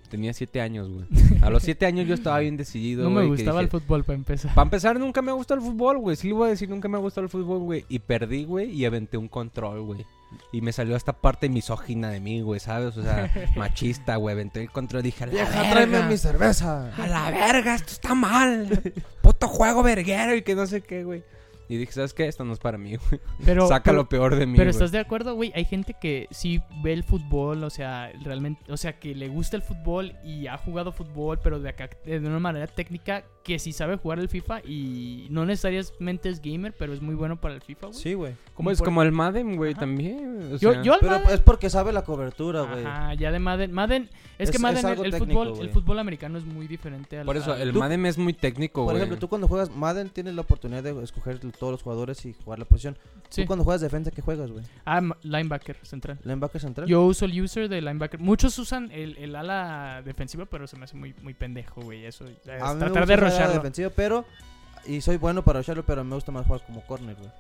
[0.09, 1.06] Tenía siete años, güey.
[1.42, 4.04] A los siete años yo estaba bien decidido, no me que gustaba el dije, fútbol
[4.04, 4.54] para empezar.
[4.54, 6.16] Para empezar, nunca me gustado el fútbol, güey.
[6.16, 7.84] Sí le voy a decir, nunca me gustado el fútbol, güey.
[7.88, 10.06] Y perdí, güey, y aventé un control, güey.
[10.52, 12.96] Y me salió esta parte misógina de mí, güey, ¿sabes?
[12.96, 14.34] O sea, machista, güey.
[14.34, 15.70] Aventé el control y dije, a la Vieja, verga.
[15.70, 16.92] tráeme mi cerveza.
[16.96, 18.92] A la verga, esto está mal.
[19.22, 21.22] Puto juego verguero y que no sé qué, güey.
[21.68, 22.26] Y dije, ¿sabes qué?
[22.26, 23.20] Esto no es para mí, güey.
[23.44, 24.70] Pero, Saca pero- lo peor de mí, Pero güey.
[24.76, 28.76] estás de acuerdo, güey, hay gente que sí ve el fútbol, o sea, realmente, o
[28.76, 32.38] sea, que le gusta el fútbol y ha jugado fútbol, pero de acá de una
[32.38, 37.00] manera técnica que sí sabe jugar el FIFA y no necesariamente es gamer, pero es
[37.00, 37.98] muy bueno para el FIFA, güey.
[37.98, 38.34] Sí, güey.
[38.54, 39.80] Como es por- como el Madden, güey, Ajá.
[39.80, 40.52] también.
[40.54, 40.82] o Yo, sea.
[40.82, 42.84] yo al Pero Madden- es porque sabe la cobertura, güey.
[42.84, 44.02] Ajá, ya de Madden, Madden,
[44.38, 45.62] es, Es- que es Madden, algo el, técnico, fútbol, güey.
[45.66, 48.82] el fútbol americano es muy diferente al Por eso, al- el Madden es muy técnico,
[48.84, 48.96] Por güey.
[48.98, 52.59] ejemplo, tú cuando juegas Madden tienes la oportunidad de escoger todos los jugadores y jugar
[52.59, 52.96] la posición.
[53.28, 53.42] Sí.
[53.42, 54.64] Tú cuando juegas defensa, ¿qué juegas, güey?
[54.86, 56.18] Ah, linebacker central.
[56.24, 56.86] ¿Linebacker central?
[56.88, 58.20] Yo uso el user de linebacker.
[58.20, 62.06] Muchos usan el, el ala defensiva, pero se me hace muy, muy pendejo, güey.
[62.06, 62.30] Eso es
[62.62, 63.54] A mí me tratar gusta de rusharlo.
[63.54, 64.24] defensiva, pero...
[64.86, 67.30] Y soy bueno para rusharlo, pero me gusta más jugar como corner, güey.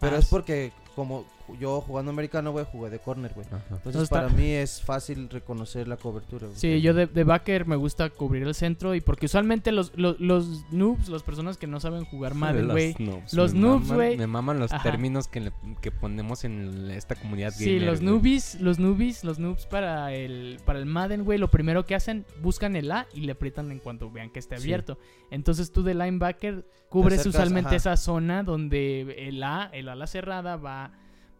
[0.00, 1.24] Pero Ah, es porque como
[1.60, 3.46] yo jugando americano, güey, jugué de corner, güey.
[3.70, 6.58] Entonces No está- para mí es fácil reconocer la cobertura, güey.
[6.58, 10.18] Sí, yo de, de backer me gusta cubrir el centro y porque usualmente los, los,
[10.18, 12.96] los noobs, las personas que no saben jugar Madden, güey.
[12.98, 14.16] noobs, Los me noobs, maman- güey.
[14.16, 14.82] Me maman los Ajá.
[14.82, 19.38] términos que, le- que ponemos en esta comunidad Sí, gamer, los newbies, los newbies, los
[19.38, 23.20] noobs para el, para el Madden, güey, lo primero que hacen, buscan el A y
[23.20, 24.62] le aprietan en cuanto vean que esté Sí.
[24.64, 24.98] abierto.
[25.30, 27.76] Entonces tú de linebacker cubres acercas, usualmente ajá.
[27.76, 30.85] esa zona donde el A, el ala cerrada va,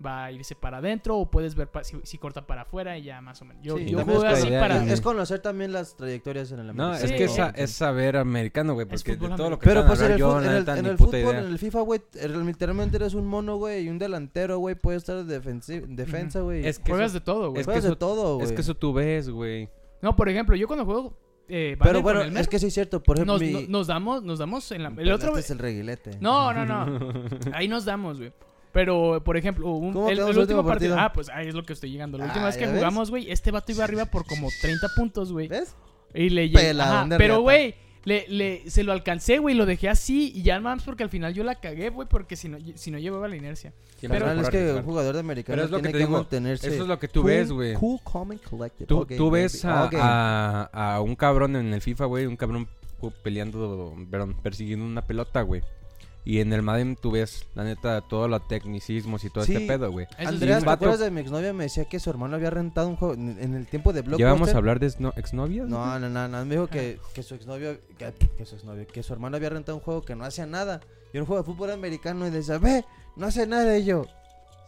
[0.05, 3.03] va a irse para adentro o puedes ver pa- si, si corta para afuera y
[3.05, 3.63] ya más o menos.
[3.63, 4.85] Yo, Sí, yo también juego es, así idea, para...
[4.85, 6.95] es conocer también las trayectorias en el No, americano.
[7.25, 7.43] es Sí.
[7.43, 10.19] que es saber americano, güey, Es porque de todo lo que Pero pues en el,
[10.19, 11.31] yo, en en fútbol, idea.
[11.41, 14.99] en el FIFA, güey, er- literalmente eres un mono, güey, y un delantero, güey, puede
[14.99, 16.67] estar de defensi- defensa, güey.
[16.67, 17.61] Es que Juegas eso- de todo, güey.
[17.61, 18.47] es que Juegas de eso- todo, güey.
[18.47, 19.69] Es que eso tú ves, güey.
[20.03, 21.17] No, por ejemplo, yo cuando juego...
[21.49, 23.53] Eh, Pero bueno, el es que sí es cierto, por ejemplo, nos, mi...
[23.53, 24.89] no- nos damos, nos damos en la...
[24.97, 25.29] El otro...
[25.29, 26.19] este es el reguilete.
[26.21, 27.13] No, no, no.
[27.55, 28.33] Ahí nos damos, güey.
[28.77, 30.95] Pero, por ejemplo, un- ¿Cómo el, último último partido.
[30.97, 30.99] partido?
[30.99, 32.19] Ah, pues ahí es lo que estoy llegando.
[32.19, 32.77] La última Ah, vez que ¿ya ves?
[32.77, 35.49] jugamos, güey, este vato iba arriba por como 30 puntos, güey.
[35.49, 35.75] ¿Ves?
[36.15, 37.75] Y le ajá, Pero, güey,
[38.05, 40.31] le, le, se lo alcancé, güey, lo dejé así.
[40.35, 42.99] Y ya más porque al final yo la cagué, güey, porque si no, si no
[42.99, 43.73] llevaba la inercia.
[43.99, 46.69] Siempre Pero es que un jugador de americano es lo que tiene que, digo, mantenerse
[46.69, 47.73] Eso es lo que tú cool- ves, güey.
[47.73, 48.85] Cool, calm and collected.
[48.87, 49.89] Tú, ves a,
[50.71, 52.69] a, a un cabrón en el FIFA, güey, un cabrón
[53.23, 55.63] peleando, perdón, persiguiendo una pelota, güey.
[56.27, 59.55] Y en el Madden tú ves, la neta, todos los tecnicismos y todo Sí.
[59.55, 60.09] este pedo, güey.
[60.29, 61.53] Un ¿te acuerdas de mi exnovia?
[61.53, 64.27] Me decía que su hermano había rentado un juego en, el tiempo de Blockbuster.
[64.27, 65.69] ¿Ya vamos a hablar de exno- exnovias?
[65.69, 66.45] No, no, no, no.
[66.45, 69.79] Me dijo que, que su exnovio, que, que su exnovio, que su hermano había rentado
[69.79, 70.81] un juego que no hacía nada.
[71.15, 73.79] Y un juego de fútbol americano y decía, ve, no hace nada.
[73.79, 74.05] Y yo,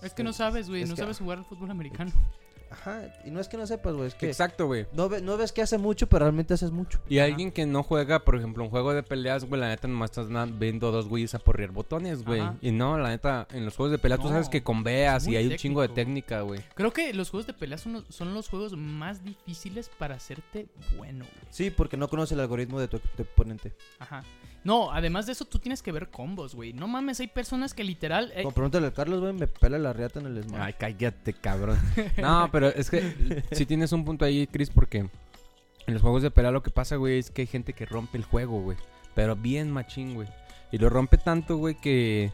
[0.00, 2.12] Es que no sabes, güey, no que- sabes jugar al fútbol americano.
[2.70, 3.02] ajá.
[3.24, 4.86] Y no es que no sepas, güey, es que Exacto, güey.
[4.92, 6.98] no, ve- no ves que hace mucho, pero realmente haces mucho.
[7.08, 10.10] Y alguien que no juega, por ejemplo, un juego de peleas, güey, la neta nomás
[10.10, 12.42] estás viendo dos güeyes a porrear botones, güey.
[12.60, 15.46] Y no, la neta, en los juegos de pelea tú sabes que conveas y hay
[15.48, 16.60] un chingo de técnica, güey.
[16.74, 20.66] Creo que los juegos de pelea son los, son los juegos más difíciles para hacerte
[20.96, 21.46] bueno, güey.
[21.50, 23.72] Sí, porque no conoce el algoritmo de tu, tu oponente.
[23.98, 24.22] Ajá.
[24.64, 26.72] No, además de eso, tú tienes que ver combos, güey.
[26.72, 28.32] No mames, hay personas que literal.
[28.34, 30.60] eh, pregúntale al Carlos, güey, me pela la riata en el Smash.
[30.60, 31.78] Ay, cállate, cabrón.
[32.18, 36.30] No, pero es que sí tienes un punto ahí, Chris, porque en los juegos de
[36.32, 38.76] pelea lo que pasa, güey, es que hay gente que rompe el juego, güey.
[39.14, 40.28] Pero bien machín, güey.
[40.72, 42.30] Y lo rompe tanto, güey, que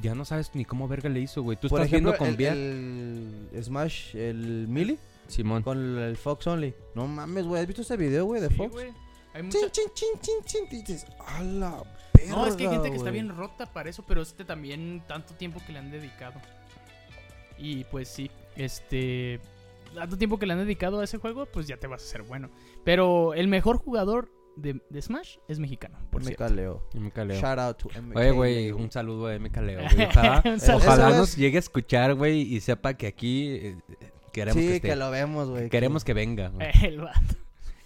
[0.00, 1.58] ya no sabes ni cómo verga le hizo, güey.
[1.58, 4.98] Tú Por estás ejemplo, viendo con el, el Smash, el Melee,
[5.28, 5.62] Simón.
[5.62, 6.74] con el Fox Only.
[6.94, 8.74] No mames, güey, ¿has visto ese video, güey, de sí, Fox?
[9.34, 10.82] Hay mucha- Chin, chin, chin, chin, chin.
[10.84, 11.82] Dices, a la
[12.28, 13.22] No, es que hay gente que está güey".
[13.22, 16.40] bien rota para eso, pero este también tanto tiempo que le han dedicado.
[17.58, 19.40] Y pues sí, este
[19.94, 22.22] tanto tiempo que le han dedicado a ese juego, pues ya te vas a hacer
[22.22, 22.50] bueno.
[22.84, 26.48] Pero el mejor jugador de, de Smash es mexicano, por MK cierto.
[26.54, 26.88] Leo.
[26.94, 27.40] MK Leo.
[27.40, 30.06] Shout out to MK Oye, güey, un saludo a MK Leo, güey.
[30.74, 33.76] Ojalá, nos llegue a escuchar, güey, y sepa que aquí eh,
[34.32, 34.96] queremos Sí, que que, esté.
[34.96, 35.68] lo vemos, güey.
[35.68, 36.68] Queremos que venga, güey.
[36.84, 37.20] El vato.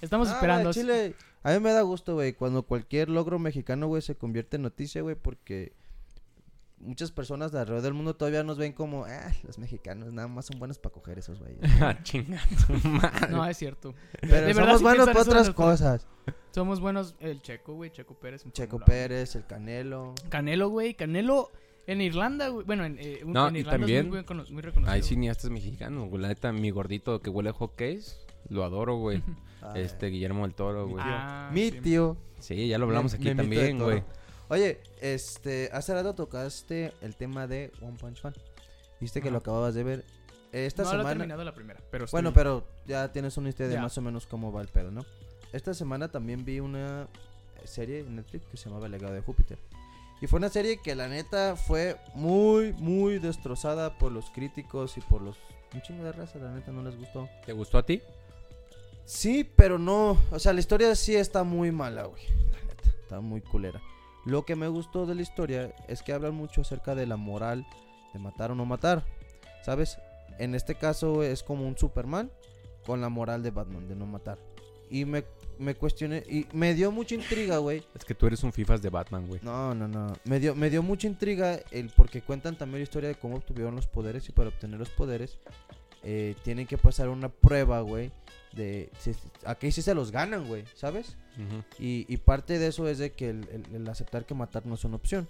[0.01, 0.71] Estamos Ah, esperando.
[0.71, 4.57] güey, Chile, a mí me da gusto, güey, cuando cualquier logro mexicano, güey, se convierte
[4.57, 5.73] en noticia, güey, porque
[6.81, 10.47] muchas personas de alrededor del mundo todavía nos ven como, ah, los mexicanos nada más
[10.47, 11.59] son buenos para coger esos güeyes.
[11.81, 13.29] Ah, chinga tu madre.
[13.31, 13.95] No, es cierto.
[14.21, 16.07] Pero de verdad somos sí buenos piensan para eso otras de cosas.
[16.53, 17.15] Somos buenos.
[17.21, 17.91] El Checo, güey.
[17.91, 18.45] Checo Pérez.
[18.53, 20.15] Checo Pérez, el Canelo.
[20.31, 20.95] Canelo, güey.
[20.95, 21.51] Canelo
[21.87, 22.67] en Irlanda, güey.
[22.67, 24.93] Bueno, en, eh, un- No, en y Irlanda también- es muy, buen cono- muy reconocido.
[24.93, 26.23] Hay cineastas mexicanos, güey.
[26.23, 28.19] La neta, mi gordito que huele a hockeys,
[28.49, 29.23] lo adoro, güey.
[29.63, 31.05] Ah, Este, Guillermo del Toro, güey.
[31.07, 31.81] Ah, Mi sí.
[31.83, 32.17] tío.
[32.39, 33.91] Sí, ya lo hablamos aquí Memito de también, Toro.
[33.91, 34.05] güey.
[34.51, 38.35] Oye, este, hace rato tocaste el tema de One Punch Man.
[39.01, 39.33] Viste que Ajá.
[39.33, 40.05] lo acababas de ver.
[40.53, 41.11] Esta no lo he semana.
[41.19, 41.81] terminado la primera.
[41.91, 43.83] Pero Bueno, estoy- pero ya tienes una idea de Ya.
[43.83, 45.05] más o menos cómo va el pedo, ¿no?
[45.53, 47.09] Esta semana también vi una
[47.65, 49.59] serie en Netflix que se llamaba El legado de Júpiter.
[50.21, 55.01] Y fue una serie que la neta fue muy, muy destrozada por los críticos y
[55.01, 55.37] por los...
[55.73, 57.29] Un chingo de raza, la neta no les gustó.
[57.47, 58.03] ¿Te gustó a ti?
[59.05, 60.19] Sí, pero no.
[60.33, 62.23] O sea, la historia sí está muy mala, güey.
[62.51, 63.81] La neta, está muy culera.
[64.25, 67.67] Lo que me gustó de la historia es que hablan mucho acerca de la moral
[68.13, 69.05] de matar o no matar.
[69.63, 69.99] ¿Sabes?
[70.39, 72.31] En este caso es como un Superman
[72.87, 74.39] con la moral de Batman, de no matar.
[74.91, 75.25] Y me,
[75.59, 77.83] me cuestioné, y me dio mucha intriga, güey.
[77.95, 79.41] Es que tú eres un FIFAs de Batman, güey.
[79.43, 80.15] No, no, no.
[80.25, 83.77] Me dio, me dio mucha intriga el porque cuentan también la historia de cómo obtuvieron
[83.77, 85.39] los poderes y para obtener los poderes
[86.03, 88.11] eh, tienen que pasar una prueba, güey.
[88.53, 88.91] De
[89.47, 91.17] aquí sí se los ganan, güey, ¿sabes?
[91.79, 94.75] Y, y parte de eso es de que el, el- el aceptar que matar no
[94.75, 95.29] es una opción.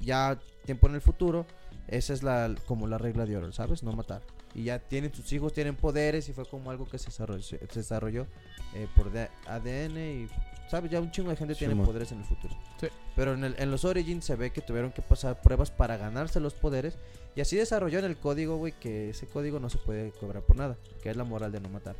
[0.00, 1.46] Ya tiempo en el futuro,
[1.88, 3.82] esa es la como la regla de oro, ¿sabes?
[3.82, 4.22] No matar.
[4.54, 7.58] Y ya tienen sus hijos, tienen poderes y fue como algo que se desarrolló, se
[7.72, 8.26] desarrolló
[8.74, 9.12] eh, por
[9.46, 10.28] ADN y,
[10.70, 10.90] ¿sabes?
[10.90, 11.86] Ya un chingo de gente tiene Simón.
[11.86, 12.54] poderes en el futuro.
[12.80, 12.86] Sí.
[13.16, 16.38] Pero en, el- en los Origins se ve que tuvieron que pasar pruebas para ganarse
[16.40, 16.96] los poderes.
[17.34, 20.56] Y así desarrolló en el código, güey, que ese código no se puede cobrar por
[20.56, 20.76] nada.
[21.02, 21.96] Que es la moral de no matar.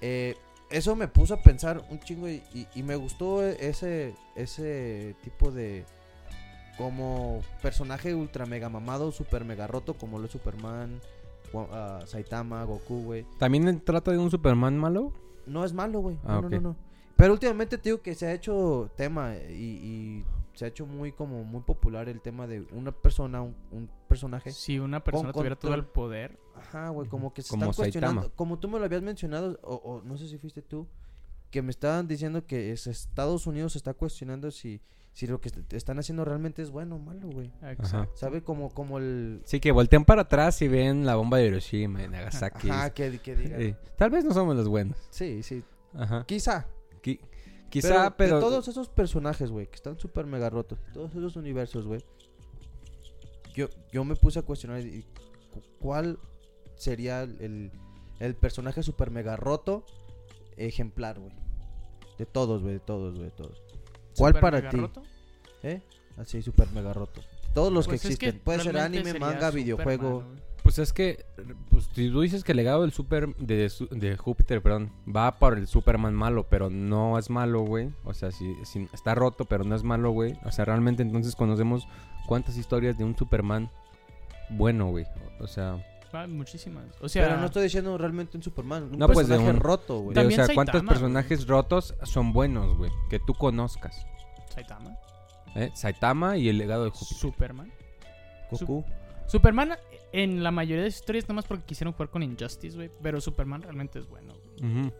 [0.00, 0.36] Eh,
[0.70, 5.50] eso me puso a pensar un chingo y, y- y me gustó ese, ese tipo
[5.50, 5.84] de...
[6.76, 11.00] Como personaje ultra mega mamado, super mega roto, como lo es Superman,
[11.72, 13.24] ah, Saitama, Goku, güey.
[13.38, 15.10] ¿También trata de un Superman malo?
[15.46, 16.18] No es malo, güey.
[16.24, 16.76] Ah, no, no, no, no.
[17.16, 21.12] Pero últimamente te digo que se ha hecho tema y, y se ha hecho muy
[21.12, 24.50] como muy popular el tema de una persona, un, un personaje.
[24.52, 26.38] Si una persona Con tuviera todo el poder.
[26.54, 28.20] Ajá, güey, como que se Como están cuestionando.
[28.22, 28.36] Saitama.
[28.36, 30.86] Como tú me lo habías mencionado, o, o no sé si fuiste tú,
[31.50, 34.80] que me estaban diciendo que es Estados Unidos se está cuestionando si,
[35.12, 37.50] si lo que est- están haciendo realmente es bueno o malo, güey.
[37.62, 38.14] Exacto.
[38.16, 38.42] ¿Sabe?
[38.42, 39.40] Como, como el...
[39.44, 42.68] Sí, que voltean para atrás y ven la bomba de Hiroshima y Nagasaki.
[42.68, 43.60] Ajá, que, que digan.
[43.60, 43.74] Sí.
[43.96, 44.98] Tal vez no somos los buenos.
[45.10, 45.62] Sí, sí.
[45.94, 46.24] Ajá.
[46.26, 46.66] Quizá.
[47.06, 47.20] Qui-
[47.70, 48.36] Quizá, pero...
[48.36, 52.00] de todos esos personajes, güey, que están súper mega rotos, todos esos universos, güey.
[53.54, 54.82] Yo, yo me puse a cuestionar
[55.80, 56.18] cuál
[56.76, 57.70] sería el,
[58.20, 59.84] el personaje súper mega roto
[60.56, 61.32] ejemplar, güey.
[62.18, 63.62] De todos, güey, de todos, güey, de todos.
[64.16, 64.76] ¿Cuál Super para mega ti?
[64.76, 65.02] roto.
[65.62, 65.80] ¿Eh?
[66.16, 67.20] Así, súper mega roto.
[67.54, 68.40] Todos los Pues que existen.
[68.40, 70.24] Puede ser anime, manga, videojuego.
[70.66, 71.24] Pues es que,
[71.70, 75.56] pues si tú dices que el legado del super de, de Júpiter, perdón, va por
[75.56, 77.90] el Superman malo, pero no es malo, güey.
[78.04, 80.36] O sea, si, si está roto, pero no es malo, güey.
[80.44, 81.86] O sea, realmente entonces conocemos
[82.26, 83.70] cuántas historias de un Superman
[84.50, 85.06] bueno, güey.
[85.40, 85.76] O sea,
[86.12, 86.84] Ah, muchísimas.
[87.02, 88.84] O sea, Pero no estoy diciendo realmente un Superman.
[88.84, 90.10] Un No, pues, de un- roto, güey.
[90.10, 94.06] o También sea, cuántos Saitama, personajes rotos son buenos, güey, que tú conozcas.
[94.48, 94.96] Saitama.
[95.54, 95.70] ¿eh?
[95.74, 97.18] Saitama y el legado de Júpiter.
[97.18, 97.72] Superman.
[98.50, 98.84] Goku.
[99.26, 99.72] Superman
[100.12, 102.90] en la mayoría de las historias nomás porque quisieron jugar con Injustice, güey.
[103.02, 104.70] Pero Superman realmente es bueno, güey.
[104.82, 104.92] Ujú.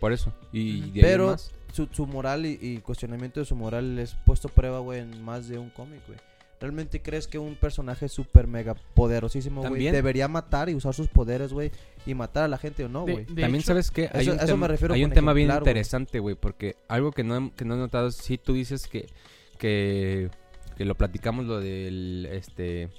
[0.00, 0.32] Por eso.
[0.52, 1.52] Y de ahí Pero más.
[1.72, 5.22] su, su moral y, y cuestionamiento de su moral es puesto a prueba, güey, en
[5.22, 6.18] más de un cómic, güey.
[6.60, 9.92] ¿Realmente crees que un personaje súper mega poderosísimo, güey, También.
[9.92, 11.72] debería matar y usar sus poderes, güey,
[12.06, 13.24] y matar a la gente o no, De- güey?
[13.24, 15.10] de También hecho, sabes que hay eso- un a eso tema, me refiero hay un
[15.10, 15.70] con tema bien ejemplar, güey.
[15.72, 19.08] interesante, güey, porque algo que no, he- que no he notado, si tú dices que,
[19.58, 20.30] que,
[20.76, 22.90] que lo platicamos, lo del, este,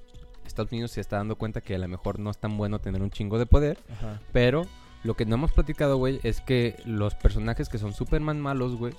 [0.53, 3.01] Estados Unidos se está dando cuenta que a lo mejor no es tan bueno tener
[3.01, 4.21] un chingo de poder, Ajá.
[4.31, 4.65] pero
[5.03, 8.93] lo que no hemos platicado, güey, es que los personajes que son Superman malos, güey,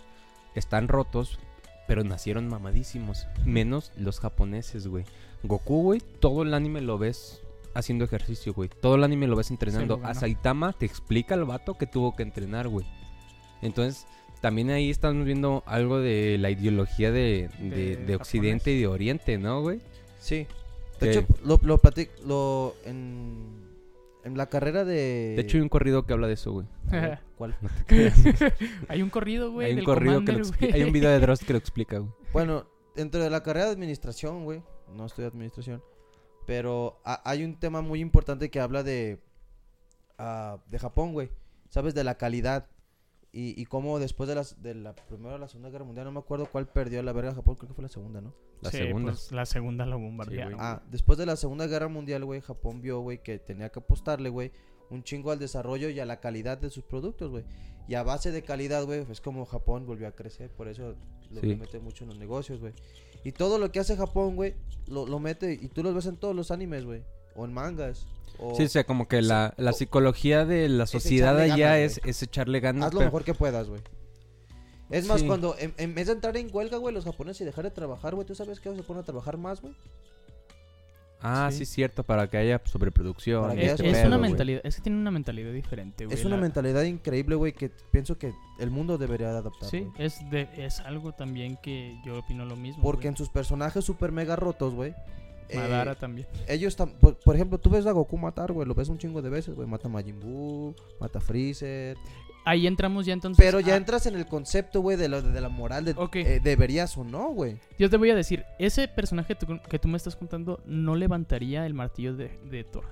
[0.54, 1.38] están rotos,
[1.86, 5.04] pero nacieron mamadísimos, menos los japoneses, güey.
[5.42, 7.40] Goku, güey, todo el anime lo ves
[7.74, 8.68] haciendo ejercicio, güey.
[8.80, 9.96] Todo el anime lo ves entrenando.
[9.98, 10.08] ganó.
[10.08, 12.86] A Saitama te explica el vato que tuvo que entrenar, güey.
[13.62, 14.06] Entonces,
[14.40, 18.86] también ahí estamos viendo algo de la ideología de, de- De de Occidente y de
[18.86, 19.80] Oriente, ¿no, güey?
[20.18, 20.46] Sí.
[21.00, 23.68] De hecho, lo, lo platic- lo en,
[24.24, 25.34] en la carrera de...
[25.36, 26.66] De hecho, hay un corrido que habla de eso, güey.
[26.90, 27.56] Ver, ¿Cuál?
[28.88, 29.66] hay un corrido, güey.
[29.66, 30.44] hay un del corrido que lo.
[30.72, 32.10] Hay un video de Dross que lo explica, güey.
[32.32, 34.62] Bueno, dentro de la carrera de administración, güey,
[34.94, 35.82] no estoy de administración,
[36.46, 39.20] pero ha- hay un tema muy importante que habla de,
[40.18, 41.30] ah, de Japón, güey,
[41.70, 41.94] ¿sabes?
[41.94, 42.66] De la calidad.
[43.36, 46.12] Y, y cómo después de, las, de la Primera o la Segunda Guerra Mundial, no
[46.12, 48.32] me acuerdo cuál perdió la verga Japón, creo que fue la Segunda, ¿no?
[48.60, 49.10] La Sí, segunda.
[49.10, 50.54] pues, la segunda lo bombardearon.
[50.60, 54.28] Ah, después de la Segunda Guerra Mundial, güey, Japón vio, güey, que tenía que apostarle,
[54.28, 54.52] güey,
[54.88, 57.44] un chingo al desarrollo y a la calidad de sus productos, güey.
[57.88, 60.94] Y a base de calidad, güey, es como Japón volvió a crecer, por eso
[61.30, 61.56] lo Sí.
[61.56, 62.72] mete mucho en los negocios, güey.
[63.24, 64.54] Y todo lo que hace Japón, güey,
[64.86, 67.02] lo, lo mete y tú los ves en todos los animes, güey,
[67.34, 68.06] o en mangas.
[68.38, 71.56] O Sí, o sea, como que Sí, la, la o- psicología de la sociedad allá
[71.76, 72.86] ganas, es, es echarle ganas.
[72.88, 73.80] haz lo pero- mejor que puedas, güey.
[74.90, 75.26] Es más, Sí.
[75.26, 78.14] cuando en, en vez de entrar en huelga, güey, los japoneses y dejar de trabajar,
[78.14, 79.74] güey, ¿tú sabes que se ponen a trabajar más, güey?
[81.26, 81.58] Ah, Sí.
[81.58, 83.54] sí, cierto, para que haya sobreproducción.
[83.56, 86.18] Que Es, haya ese es pedo, una mentalidad, es que tiene una mentalidad diferente, güey.
[86.18, 89.88] Es una la- mentalidad increíble, güey, que pienso que el mundo debería de adaptar, Sí,
[89.96, 92.82] es, de, es algo también que yo opino lo mismo.
[92.82, 94.94] Porque en sus personajes super mega rotos, güey.
[95.48, 96.26] Eh, Madara también.
[96.48, 99.22] ellos tam- por, por ejemplo, tú ves a Goku matar, güey, lo ves un chingo
[99.22, 101.96] de veces, güey, mata a Majin Buu, mata a Freezer,
[102.46, 103.42] Ahí entramos ya entonces.
[103.42, 106.96] pero ya entras en el concepto, güey, de, lo- de la moral de eh, deberías
[106.98, 107.56] o no, güey.
[107.78, 111.64] Yo te voy a decir, ese personaje tú- que tú me estás contando no levantaría
[111.64, 112.84] el martillo de, de Thor,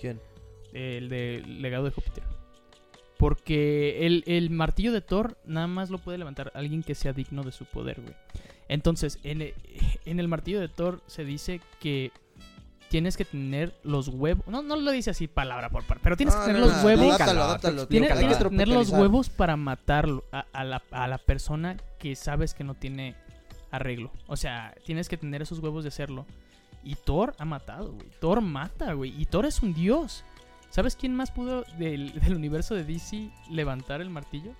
[0.00, 0.20] ¿Quién?
[0.72, 2.24] el de legado de Júpiter.
[3.18, 7.42] Porque el, el martillo de Thor nada más lo puede levantar alguien que sea digno
[7.42, 8.14] de su poder, güey.
[8.68, 9.54] Entonces, en el,
[10.04, 12.12] en el martillo de Thor se dice que
[12.88, 14.46] tienes que tener los huevos.
[14.46, 16.76] No, no lo dice así palabra por palabra, pero tienes No, que tener no, los
[16.76, 17.06] no, huevos.
[17.14, 21.08] adáptalo, adáptalo, Tienes, que tienes que tener los huevos para matarlo a, a la, a
[21.08, 23.14] la persona que sabes que no tiene
[23.70, 24.10] arreglo.
[24.26, 26.26] O sea, tienes que tener esos huevos de hacerlo.
[26.84, 28.06] Y Thor ha matado, güey.
[28.20, 29.12] Thor mata, güey.
[29.20, 30.24] Y Thor es un dios.
[30.70, 34.52] ¿Sabes quién más pudo del, del universo de DC levantar el martillo?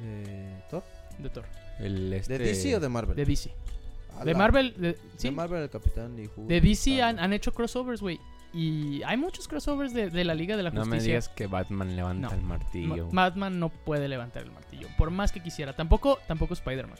[0.00, 0.82] ¿De Thor?
[1.18, 1.44] De Thor.
[1.78, 2.38] El, este...
[2.38, 3.16] ¿De DC o de Marvel?
[3.16, 3.52] De DC.
[4.18, 5.30] A De Marvel, de, De sí.
[5.30, 8.20] Marvel, el Capitán y Hulk, De DC está- han, han hecho crossovers, güey.
[8.54, 10.98] Y hay muchos crossovers de, de la Liga de la No Justicia.
[11.00, 12.34] me digas que Batman levanta No.
[12.34, 13.08] el martillo.
[13.10, 14.88] Ma- Batman no puede levantar el martillo.
[14.98, 15.74] Por más que quisiera.
[15.74, 16.98] Tampoco, tampoco Spider-Man.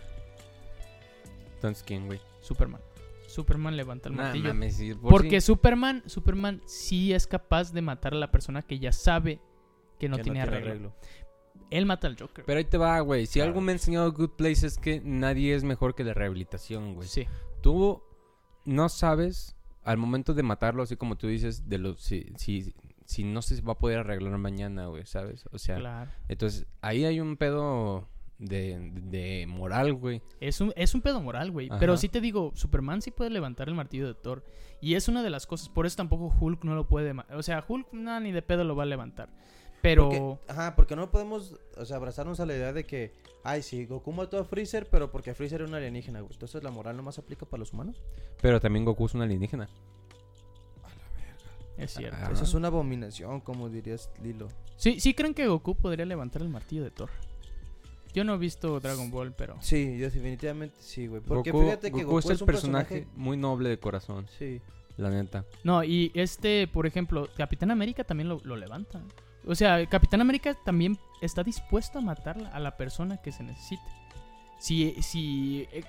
[1.56, 2.20] Entonces, ¿quién, güey?
[2.40, 2.80] Superman.
[3.26, 4.48] Superman levanta el Nah, martillo.
[4.48, 5.46] mames, sí, por Porque sí.
[5.46, 9.38] Superman, Superman sí es capaz de matar a la persona que ya sabe
[9.98, 10.92] que no que tiene arreglo.
[11.70, 12.44] Él mata al Joker.
[12.44, 13.26] Pero ahí te va, güey.
[13.26, 13.48] Si Claro.
[13.50, 17.08] algo me ha enseñado Good Place es que nadie es mejor que la rehabilitación, güey.
[17.08, 17.26] sí.
[17.62, 18.02] Tú
[18.64, 22.74] no sabes al momento de matarlo, así como tú dices, de los si, si,
[23.04, 25.44] si no se va a poder arreglar mañana, güey, ¿sabes?
[25.52, 26.10] O sea, Claro.
[26.28, 30.20] entonces ahí hay un pedo de, de moral, güey.
[30.40, 31.68] Es un, es un pedo moral, güey.
[31.70, 31.78] Ajá.
[31.78, 34.44] Pero sí te digo, Superman sí puede levantar el martillo de Thor.
[34.80, 35.68] Y es una de las cosas.
[35.68, 37.14] Por eso tampoco Hulk no lo puede.
[37.34, 39.28] O sea, Hulk nada ni de pedo lo va a levantar.
[39.82, 40.08] Pero.
[40.08, 43.12] Porque- ajá, porque no podemos, o sea, abrazarnos a la idea de que,
[43.42, 46.32] ay, sí, Goku mató a Freezer, pero porque Freezer era un alienígena, güey.
[46.32, 48.00] Entonces la moral no más aplica para los humanos.
[48.40, 49.68] Pero también Goku es un alienígena.
[51.76, 52.16] Es cierto.
[52.20, 52.30] Ah.
[52.32, 54.48] Eso es una abominación, como dirías Lilo.
[54.76, 57.10] Sí, sí creen que Goku podría levantar el martillo de Thor.
[58.14, 59.56] Yo no he visto Dragon Ball, pero.
[59.62, 61.22] Sí, yo definitivamente sí, güey.
[61.22, 64.60] Porque Goku, fíjate que Goku Goku, es el un personaje, muy noble de corazón, Sí.
[64.98, 65.46] la neta.
[65.64, 69.00] No, y este, por ejemplo, Capitán América también lo, lo levanta.
[69.46, 73.82] O sea, Capitán América también está dispuesto a matar a la persona que se necesite.
[74.58, 75.82] Si, si eh,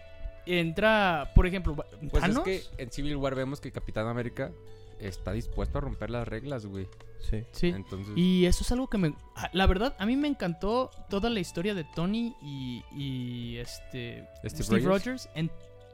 [0.45, 4.51] entra, por ejemplo, Pues Thanos, es que en Civil War vemos que Capitán América
[4.99, 6.87] está dispuesto a romper las reglas, güey.
[7.19, 7.43] Sí.
[7.51, 7.67] sí.
[7.67, 9.13] Entonces, Y eso es algo que me...
[9.35, 14.27] ah, La verdad, a mí me encantó toda la historia de Tony y, y este...
[14.45, 15.05] Steve Steve, Rogers.
[15.05, 15.29] Rogers.
[15.35, 15.51] en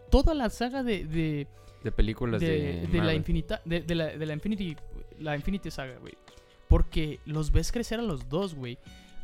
[0.10, 1.06] toda la saga de...
[1.06, 1.48] de
[1.84, 4.76] de películas de, de, de la infinita de, de la, de la Infinity
[5.20, 6.14] la Infinity Saga, güey.
[6.70, 8.78] Porque los ves crecer a los dos, güey.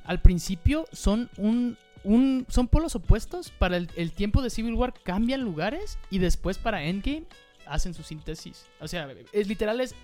[0.04, 4.93] Al principio son un un son polos opuestos, para el, el tiempo de Civil War
[5.04, 7.24] cambian lugares y después para Endgame
[7.68, 8.66] hacen su síntesis.
[8.80, 9.96] O sea, es literal es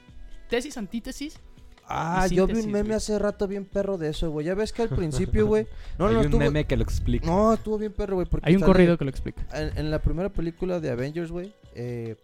[0.50, 1.40] tesis antítesis.
[1.88, 2.94] Ah, yo vi un meme güey.
[2.94, 4.46] hace rato bien perro de eso, güey.
[4.46, 5.68] Ya ves que al principio, güey.
[6.00, 6.40] No, Hay no, un estuvo.
[6.40, 7.26] meme que lo explica.
[7.28, 8.28] No, estuvo bien perro, güey.
[8.28, 9.46] porque Hay un corrido que lo explica.
[9.54, 12.16] En, en la primera película de Avengers, güey, eh,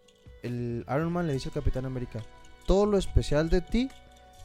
[0.41, 2.23] el Iron Man le dice al Capitán América,
[2.65, 3.89] todo lo especial de ti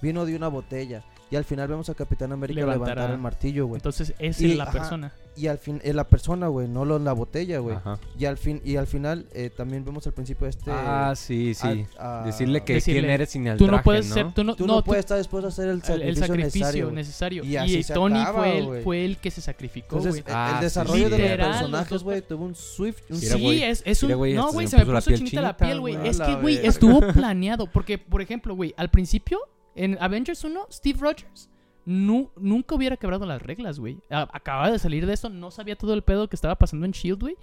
[0.02, 1.02] vino de una botella.
[1.30, 2.84] Y al final vemos al Capitán América Levantará.
[2.94, 3.78] levantar el martillo, güey.
[3.78, 5.12] Entonces es Y, la ajá, persona.
[5.34, 7.78] Y al fin, es la persona, güey, no lo, la botella, güey.
[8.18, 10.70] Y al fin, y al final eh, también vemos al principio este.
[10.70, 11.86] Ah, sí, sí.
[11.98, 14.14] a- a- Decirle que Decirle, quién eres sin el Tú no traje, puedes ¿no?
[14.14, 16.16] ser, tú no, Tú no, no, tú- puedes estar dispuesto a hacer el sacrificio, el
[16.18, 17.44] sacrificio necesario.
[17.44, 20.34] Y Y, así se Tony acaba, fue, el, fue el que se sacrificó, Entonces, güey.
[20.34, 22.98] el- Ah, el sí, desarrollo de literal, los personajes, güey, tuvo un swift.
[23.08, 23.62] Un sí, güey.
[23.62, 24.10] es, es un...
[24.10, 25.96] No, güey, se me puso la puso piel chinita la piel, güey.
[26.06, 27.66] Es A que, güey, estuvo planeado.
[27.68, 29.38] Porque, por ejemplo, güey, al principio,
[29.74, 31.48] en Avengers 1, Steve Rogers
[31.84, 33.98] nu- nunca hubiera quebrado las reglas, güey.
[34.10, 37.20] Acababa de salir de esto, no sabía todo el pedo que estaba pasando en S.H.I.E.L.D.,
[37.20, 37.36] güey.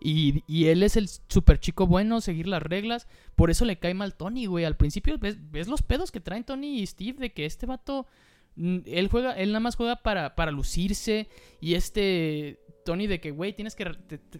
[0.00, 3.06] Y, y él es el super chico bueno, seguir las reglas.
[3.36, 4.64] Por eso le cae mal Tony, güey.
[4.64, 8.06] Al principio ves, ves los pedos que traen Tony y Steve de que este vato
[8.56, 11.28] Mm, Él juega, él nada más juega para, para lucirse.
[11.60, 13.84] Y este Tony de que, güey, tienes que,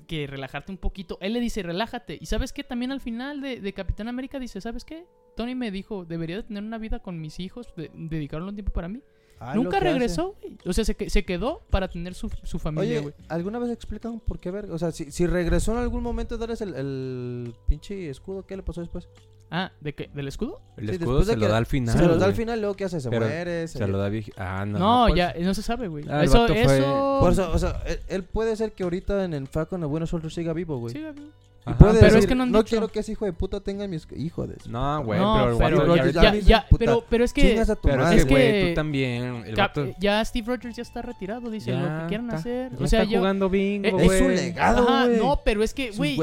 [0.07, 1.19] que relajarte un poquito.
[1.21, 2.19] Él le dice, relájate.
[2.21, 5.05] Y sabes qué, también al final de, de Capitán América dice, ¿sabes qué?
[5.35, 8.73] Tony me dijo, debería de tener una vida con mis hijos, de- dedicarle un tiempo
[8.73, 9.01] para mí.
[9.41, 10.57] Ah, Nunca regresó, güey.
[10.65, 13.15] O sea, se, se quedó para tener su, su familia, güey.
[13.29, 14.71] ¿alguna vez explican por qué ver?
[14.71, 18.63] O sea, si, si regresó en algún momento, darles el, el pinche escudo, ¿qué le
[18.63, 19.09] pasó después?
[19.51, 20.09] Ah, ¿de qué?
[20.15, 20.61] ¿del escudo?
[20.77, 21.97] El Sí, escudo de se que lo da al final.
[21.99, 23.01] se lo da al final, luego ¿qué hace?
[23.01, 23.69] Se Pero muere.
[23.69, 24.79] Se lo da Ah, no.
[24.79, 26.05] No, pues, ya, no se sabe, güey.
[26.09, 27.19] Ah, el eso, fue- eso...
[27.21, 30.11] Por eso, o sea, él, él puede ser que ahorita en el Falcon de Buenos
[30.11, 30.95] Soldier siga vivo, güey.
[30.95, 31.15] Sí, güey.
[31.67, 32.65] Y Ajá, puede pero decir, es que no han dicho.
[32.65, 35.51] quiero que ese hijo de puta tenga mis hijo de su- No, güey, no, pero
[35.53, 36.85] el pero, vato ya- ya, ya- ya, ya- ya, puta.
[36.85, 38.17] pero, pero es que, Chingas a tu Pero madre.
[38.19, 39.25] es que, güey, tú también.
[39.47, 42.71] El Cap- vato ya Steve Rogers ya está retirado, dice lo que quieran está- hacer.
[42.71, 44.07] ya o sea, está yo, jugando bingo, Eh, güey.
[44.09, 45.17] es su legado, Ajá, güey.
[45.19, 46.19] no, pero es que, güey,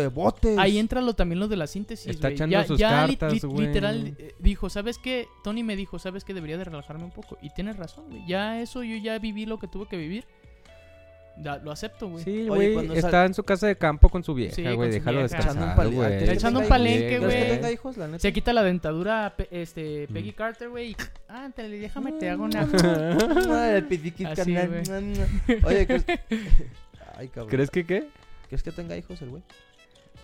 [0.59, 2.35] ahí entra lo, también lo de la síntesis, Está güey.
[2.35, 3.67] echando ya, sus li- cartas, li- güey.
[3.67, 5.27] literal eh, dijo, ¿sabes qué?
[5.43, 6.35] Tony me dijo, ¿sabes qué?
[6.35, 7.39] Debería de relajarme un poco.
[7.41, 8.27] Y tienes razón, güey.
[8.27, 10.25] Ya eso, yo ya viví lo que tuve que vivir.
[11.37, 12.23] Ya, lo acepto, güey.
[12.23, 14.91] Sí, güey, está sal- en su casa de campo con su vieja, güey.
[14.91, 15.37] Déjalo vieja.
[15.37, 16.07] Echando un descansar, güey.
[16.09, 17.29] ¿crees que Echando un palenque, güey.
[17.31, 18.19] ¿Crees que tenga hijos, la neta?
[18.19, 20.13] Se quita la dentadura pe- este, Mm.
[20.13, 20.91] Peggy Carter, güey.
[20.91, 20.95] y,
[21.29, 22.61] Ah, te, déjame, te hago una...
[24.41, 24.53] Así.
[25.63, 26.05] Oye, ¿crees...
[27.17, 27.49] Ay, cabrón.
[27.49, 28.07] ¿Crees que qué?
[28.47, 29.43] ¿Crees que tenga hijos el güey?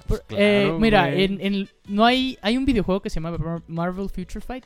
[0.07, 4.09] Pues Eh, mira, en, en- no hay, hay un videojuego que se llama Mar- Marvel
[4.09, 4.65] Future Fight.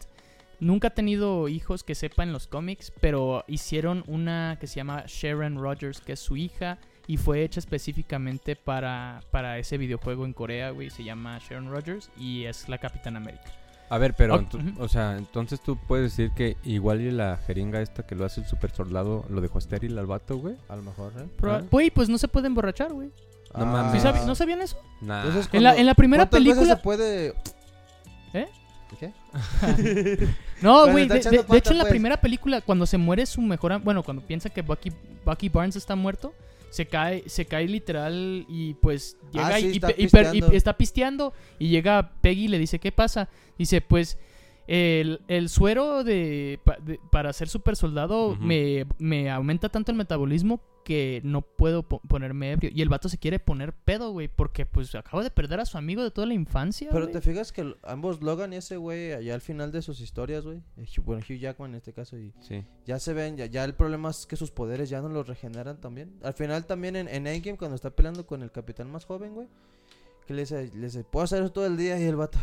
[0.61, 5.03] Nunca ha tenido hijos que sepa en los cómics, pero hicieron una que se llama
[5.07, 10.33] Sharon Rogers, que es su hija, y fue hecha específicamente para, para ese videojuego en
[10.33, 10.89] Corea, güey.
[10.91, 13.43] Se llama Sharon Rogers y es la Capitán América.
[13.89, 14.47] A ver, pero,
[14.79, 18.39] o sea, entonces tú puedes decir que igual y la jeringa esta que lo hace
[18.39, 20.55] el super soldado lo dejó estéril al vato, güey.
[20.69, 21.63] A lo mejor, ¿eh?
[21.69, 23.09] Güey, pues no se puede emborrachar, güey.
[23.53, 23.65] No Ah.
[23.65, 23.93] mames.
[24.01, 24.77] ¿Sí sabi- ¿No sabían eso?
[25.01, 25.25] Nah.
[25.25, 26.75] Entonces, En la, en la primera ¿Cuántas veces película...
[26.77, 27.33] se puede...?
[28.33, 28.47] ¿Eh?
[28.99, 29.11] ¿Qué?
[30.61, 31.29] No, güey, de, hecho
[31.71, 31.89] en la pues.
[31.89, 33.79] primera película, cuando se muere su mejor...
[33.81, 34.91] Bueno, cuando piensa que Bucky,
[35.25, 36.33] Bucky Barnes está muerto,
[36.69, 39.95] se cae, se cae literal y pues llega Ah, y, sí, y está y y
[40.03, 40.51] pisteando.
[40.51, 43.29] está pisteando y llega Peggy y le dice, ¿qué pasa?
[43.57, 44.17] Dice, pues...
[44.67, 49.97] El, el suero de, pa- de- para ser super soldado me, me aumenta tanto el
[49.97, 52.71] metabolismo que no puedo po- ponerme ebrio.
[52.73, 55.77] Y el vato se quiere poner pedo, güey, porque pues acaba de perder a su
[55.77, 56.89] amigo de toda la infancia.
[56.91, 57.13] Pero güey.
[57.13, 60.61] te fijas que ambos Logan y ese güey, allá al final de sus historias, güey,
[60.77, 62.63] eh, bueno, Hugh Jackman en este caso, y Sí.
[62.85, 65.79] ya se ven, ya, ya el problema es que sus poderes ya no los regeneran
[65.79, 66.13] también.
[66.23, 69.47] Al final también en, en Endgame, cuando está peleando con el capitán más joven, güey,
[70.27, 72.39] que le dice, le dice, puedo hacer eso todo el día, y el vato,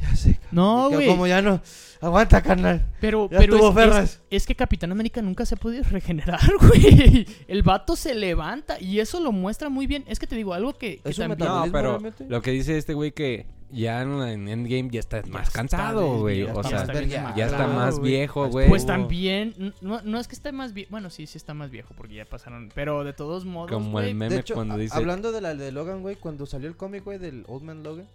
[0.00, 0.34] ya sé.
[0.34, 0.48] cabrón".
[0.52, 1.06] No, güey.
[1.08, 1.60] Como ya no,
[2.00, 2.84] aguanta, carnal.
[3.00, 7.26] Pero, Ya pero es, es- es que Capitán América nunca se ha podido regenerar, güey.
[7.48, 10.04] El vato se levanta y eso lo muestra muy bien.
[10.06, 11.66] Es que te digo, algo que, que Es un también- metabolismo.
[11.66, 12.26] No, pero realmente?
[12.28, 16.44] lo que dice este güey que ya en, en Endgame ya está más cansado, güey.
[16.44, 16.86] O sea,
[17.34, 18.68] ya está más viejo, güey.
[18.68, 20.90] Pues también, no, no es que esté más viejo.
[20.92, 22.70] Bueno, sí, sí está más viejo porque ya pasaron.
[22.76, 24.96] Pero de todos modos, Como el meme De hecho, cuando dice...
[24.96, 28.06] hablando de la de Logan, güey, cuando salió el cómic, güey, del Old Man Logan,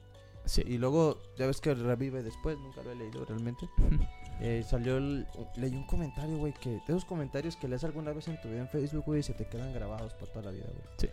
[0.52, 0.64] sí.
[0.66, 3.70] y luego, ya ves que revive después, nunca lo he leído realmente.
[4.44, 8.28] Eh, salió el, leí un comentario, güey, que de esos comentarios que lees alguna vez
[8.28, 10.66] en tu vida en Facebook, güey, y se te quedan grabados por toda la vida,
[10.66, 10.84] güey.
[10.98, 11.10] Sí.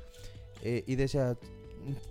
[0.63, 1.37] Eh, y decía,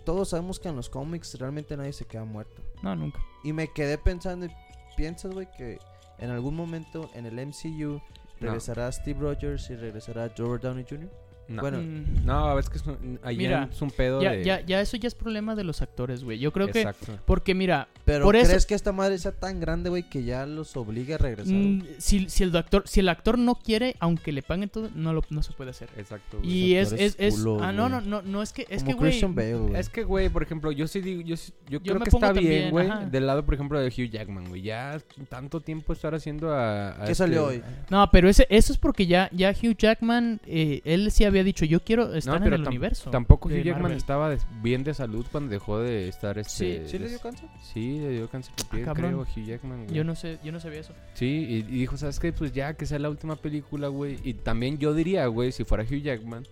[0.05, 2.61] todos sabemos que en los cómics realmente nadie se queda muerto.
[2.83, 3.19] No, nunca.
[3.43, 4.47] Y me quedé pensando,
[4.95, 5.79] piensas, güey, que
[6.19, 7.99] en algún momento en el MCU
[8.39, 11.09] regresará Steve Rogers y regresará Robert Downey Jr.
[11.47, 11.61] No.
[11.61, 14.43] Bueno, Mm, No, es que es un, ahí Mira, es un pedo ya, de...
[14.43, 16.39] ya, ya eso ya es problema de los actores, güey.
[16.39, 17.05] Yo creo Exacto.
[17.13, 17.19] que...
[17.25, 20.45] Porque mira, Pero Por eso- ¿crees que esta madre sea tan grande, güey, que ya
[20.45, 21.53] los obligue a regresar?
[21.53, 25.13] mm, si, si, el actor, si el actor no quiere, aunque le paguen todo, no,
[25.13, 25.89] lo, no se puede hacer.
[25.97, 26.49] Exacto, güey.
[26.51, 28.93] Y es, es, es, culo, ah, no, no, no, no, es que, es Como que,
[28.97, 29.75] güey, Christian Bale, güey.
[29.79, 32.31] Es que, güey, por ejemplo, yo sí digo, yo, sí- yo, Yo creo que está
[32.33, 33.05] bien, güey, ajá.
[33.05, 34.61] del lado, por ejemplo, de Hugh Jackman, güey.
[34.63, 36.89] Ya tanto tiempo estar haciendo a...
[36.89, 37.61] a ¿Qué este- salió hoy?
[37.89, 41.65] No, pero ese, eso es porque ya, ya Hugh Jackman, eh, él sí había dicho,
[41.65, 43.09] yo quiero estar en el tam- universo.
[43.09, 43.97] Tampoco Hugh Jackman Marvel.
[43.97, 46.85] estaba bien de salud cuando dejó de estar este...
[46.85, 47.49] Sí, ¿Sí le dio cáncer?
[47.61, 49.11] Sí, le dio cáncer de piel, Ah, cabrón.
[49.11, 49.95] creo, Hugh Jackman, güey.
[49.95, 50.93] Yo no sé, yo no sabía eso.
[51.13, 52.31] Sí, y, y dijo, ¿sabes qué?
[52.33, 54.17] Pues ya que sea la última película, güey.
[54.23, 56.43] Y también yo diría, güey, si fuera Hugh Jackman,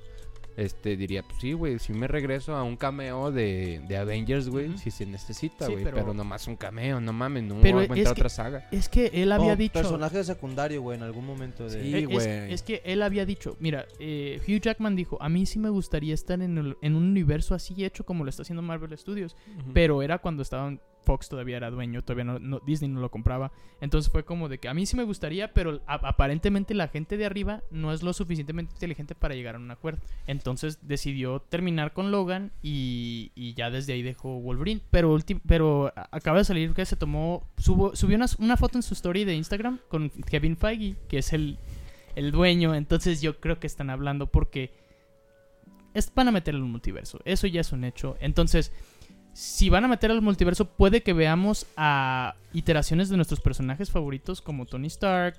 [0.58, 4.78] este, diría, pues sí, güey, si me regreso a un cameo de, de Avengers, güey,
[4.78, 5.84] si se necesita, Sí, güey.
[5.84, 6.14] pero- pero...
[6.14, 8.68] nomás un cameo, no mames, no Pero voy a es que- otra saga.
[8.72, 9.74] Es que él había Oh, dicho...
[9.74, 11.70] Personaje secundario, güey, en algún momento de...
[11.82, 12.53] Sí, Eh, es, güey.
[12.53, 16.14] es que él había dicho, mira, eh, Hugh Jackman dijo, a mí sí me gustaría
[16.14, 19.36] estar en, el- en un universo así hecho como lo está haciendo Marvel Studios,
[19.74, 23.51] pero era cuando estaban Fox todavía era dueño, todavía no, no- Disney no lo compraba,
[23.82, 27.26] entonces fue como de que a mí sí me gustaría, pero aparentemente la gente de
[27.26, 32.12] arriba no es lo suficientemente inteligente para llegar a un acuerdo, entonces decidió terminar con
[32.12, 36.95] Logan y, y ya desde ahí dejó Wolverine, pero pero acaba de salir que se
[36.95, 41.58] tomó, subió una, foto en su story de Instagram con Kevin Feige, que es el
[42.16, 42.74] el dueño.
[42.74, 44.72] Entonces yo creo que están hablando porque
[45.93, 47.20] es, van a meter el multiverso.
[47.26, 48.18] Eso ya es un hecho.
[48.20, 48.72] Entonces,
[49.36, 54.42] si van a meter al multiverso, puede que veamos a iteraciones de nuestros personajes favoritos
[54.42, 55.36] como Tony Stark,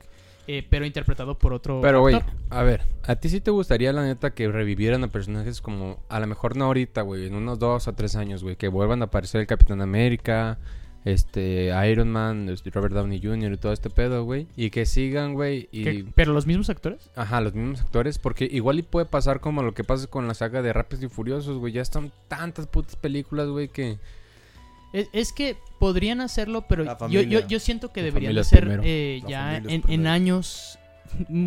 [0.47, 2.21] eh, pero interpretado por otro Pero, güey,
[2.51, 6.21] a ver, ¿a ti sí te gustaría, la neta, que revivieran a personajes como, a
[6.21, 9.07] lo mejor no ahorita, güey, en unos dos o tres años, güey, que vuelvan a
[9.07, 10.59] aparecer el Capitán América,
[11.07, 13.53] este, Iron Man, este, Robert Downey Jr.
[13.53, 15.69] y todo este pedo, güey, y que sigan, güey.
[16.17, 17.11] ¿Pero los mismos actores?
[17.15, 20.35] Ajá, los mismos actores, porque igual y puede pasar como lo que pasa con la
[20.35, 23.99] saga de Rápidos y Furiosos, güey, ya están tantas putas películas, güey, que...
[24.93, 28.81] Es, es que podrían hacerlo, pero yo, yo, yo siento que La deberían de ser
[28.83, 30.77] eh, ya en, en años,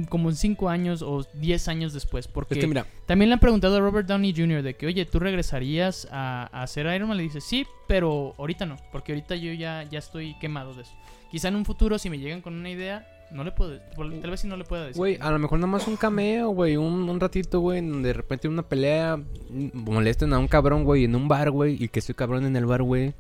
[0.09, 2.27] como en 5 años o 10 años después.
[2.27, 4.61] Porque Es que mira, también le han preguntado a Robert Downey Jr.
[4.61, 7.17] de que, oye, ¿tú regresarías a, a hacer Iron Man?
[7.17, 10.93] Le dice, sí, pero ahorita no, porque ahorita yo ya, ya estoy quemado de eso.
[11.31, 14.39] Quizá en un futuro, si me llegan con una idea, no le puedo, tal vez
[14.39, 14.97] sí no le pueda decir.
[14.97, 18.13] Güey, a lo mejor nada más un cameo, güey, un, un ratito, güey, donde de
[18.13, 21.99] repente una pelea mm, molesten a un cabrón, güey, en un bar, güey, y que
[21.99, 23.13] ese cabrón en el bar, güey,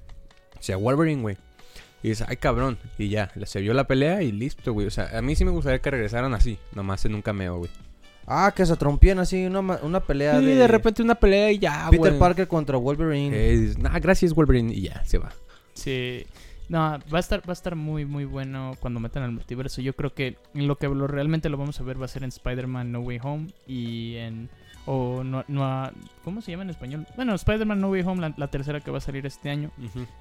[0.59, 1.37] sea Wolverine, güey.
[2.01, 4.87] Y dice, ay, cabrón, y ya, se vio la pelea y listo, güey.
[4.87, 7.69] O sea, a mí sí me gustaría que regresaran así, nomás en un cameo, güey.
[8.25, 10.55] Ah, que se trompían así, una, ma- una pelea Y de...
[10.55, 11.99] de repente una pelea y ya, güey.
[11.99, 13.35] Peter Parker contra Wolverine.
[13.35, 15.31] Eh, dices, nah, gracias, Wolverine, y ya, se va.
[15.73, 16.25] Sí.
[16.69, 19.81] No, va a estar, va a estar muy, muy bueno cuando metan al multiverso.
[19.81, 22.29] Yo creo que lo que lo, realmente lo vamos a ver va a ser en
[22.29, 24.49] Spider-Man No Way Home y en...
[24.85, 25.91] O no, no,
[26.23, 27.05] ¿Cómo se llama en español?
[27.15, 29.71] Bueno, Spider-Man No Way Home, la, la tercera que va a salir este año.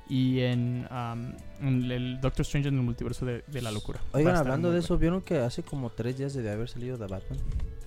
[0.09, 1.33] Y en, um,
[1.67, 4.01] en el Doctor Strange en el multiverso de, de la locura.
[4.13, 4.85] Oigan, hablando de bueno.
[4.85, 7.39] eso, ¿vieron que hace como tres días de haber salido de Batman?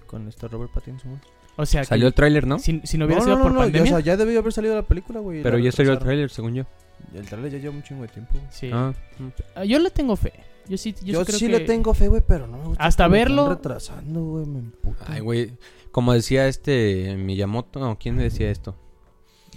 [0.08, 1.22] Con este Robert Pattinson.
[1.58, 2.60] O sea, que Salió el tráiler, ¿no?
[2.60, 3.92] si, si no hubiera no, sido no, por no, ya, pandemia...
[3.92, 5.44] o sea, ya debió haber salido la película, güey.
[5.44, 6.64] Pero ya salió el tráiler, según yo.
[7.14, 8.34] El trailer ya lleva un chingo de tiempo.
[8.50, 8.70] sí.
[8.74, 8.94] Ah,
[9.56, 10.34] Ah, Yo le tengo fe.
[10.68, 11.52] Yo sí, yo Yo, sí creo sí que...
[11.52, 12.84] le tengo fe, güey, pero no me gusta.
[12.84, 15.06] Hasta que lo están verlo- retrasando, güey, me emputa.
[15.08, 15.54] Ay, güey.
[15.92, 18.76] Como decía este Miyamoto, no, ¿quién decía esto?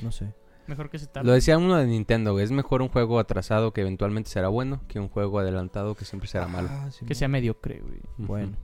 [0.03, 0.33] No sé.
[0.67, 1.27] Mejor que se tarde.
[1.27, 2.43] Lo decía uno de Nintendo, güey.
[2.45, 6.27] Es mejor un juego atrasado que eventualmente será bueno que un juego adelantado que siempre
[6.29, 6.69] será malo.
[6.71, 8.01] Ah, sí, Que sea mediocre, güey.
[8.17, 8.57] Bueno.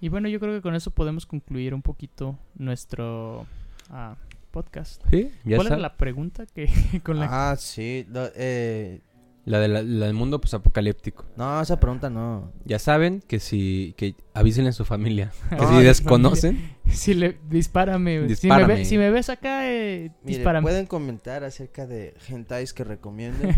[0.00, 3.46] Y bueno, yo creo que con eso podemos concluir un poquito nuestro
[3.88, 4.16] ah,
[4.54, 5.02] podcast.
[5.10, 5.30] ¿Sí?
[5.44, 5.74] ¿Ya ¿Cuál está?
[5.74, 6.68] era la pregunta que
[7.02, 8.06] con la Ah, sí.
[8.08, 9.00] lo- eh,
[9.46, 11.26] La, de la- la del mundo pues apocalíptico.
[11.36, 12.50] no, esa pregunta no.
[12.64, 15.32] Ya saben que si que avisen a su familia.
[15.50, 18.34] Que No, si desconocen, si le dispárame, güey.
[18.36, 18.74] Si me, Dispárame.
[18.76, 20.62] ve- si me ves acá eh, Mire, dispárame.
[20.64, 23.54] pueden comentar acerca de hentais que recomienden.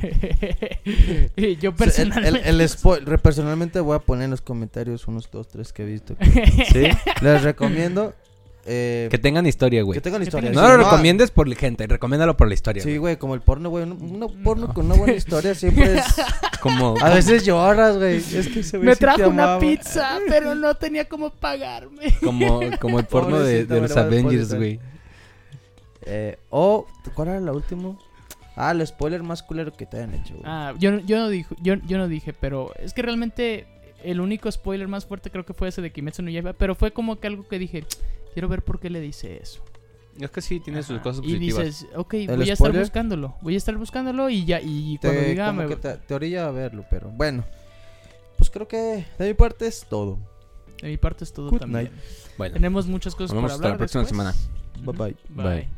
[1.37, 5.07] Y yo el, personalmente el, el spo- re- personalmente voy a poner en los comentarios
[5.07, 6.17] unos dos, tres que he visto.
[6.73, 6.89] ¿sí?
[7.21, 8.13] Les recomiendo
[8.67, 9.95] eh, que tengan historia, güey.
[9.97, 10.51] que tengan historia.
[10.51, 12.83] No lo recomiendes por gente, recomiéndalo por la historia.
[12.83, 13.17] Sí, güey.
[13.17, 13.85] como el porno, güey.
[13.85, 14.75] Un, porno No.
[14.75, 16.05] con una buena historia siempre es.
[16.61, 18.17] Como A veces lloras, güey.
[18.17, 19.61] Es que güey me trajo una amaba.
[19.61, 22.13] pizza, pero no tenía cómo pagarme.
[22.25, 24.81] como, como el porno de, los Avengers, güey.
[26.03, 27.97] Eh, o, ¿cuál era la última?
[28.57, 30.43] Ah, el spoiler más culero que te hayan hecho, güey.
[30.47, 33.67] Ah, yo, no- yo, no dije, yo, yo no dije, pero es que realmente
[34.03, 36.91] el único spoiler más fuerte creo que fue ese de Kimetsu no Yaiba, pero fue
[36.93, 37.85] como que algo que dije,
[38.37, 39.65] quiero ver por qué le dice eso.
[40.21, 41.65] Es que sí, tiene sus cosas Y positivas.
[41.65, 45.09] dices, ok, ¿El voy a estar buscándolo, voy a estar buscándolo y ya, y te,
[45.09, 47.45] cuando diga, me- que te, te orilla a verlo, pero bueno.
[48.37, 50.19] Pues creo que de mi parte es todo.
[50.83, 51.85] de mi parte es todo Good también.
[51.85, 51.93] night.
[52.37, 54.85] Bueno, Tenemos muchas cosas Nos vemos hasta hablar la próxima después.
[54.85, 55.17] Bye bye.
[55.31, 55.55] Bye.
[55.63, 55.76] Bye.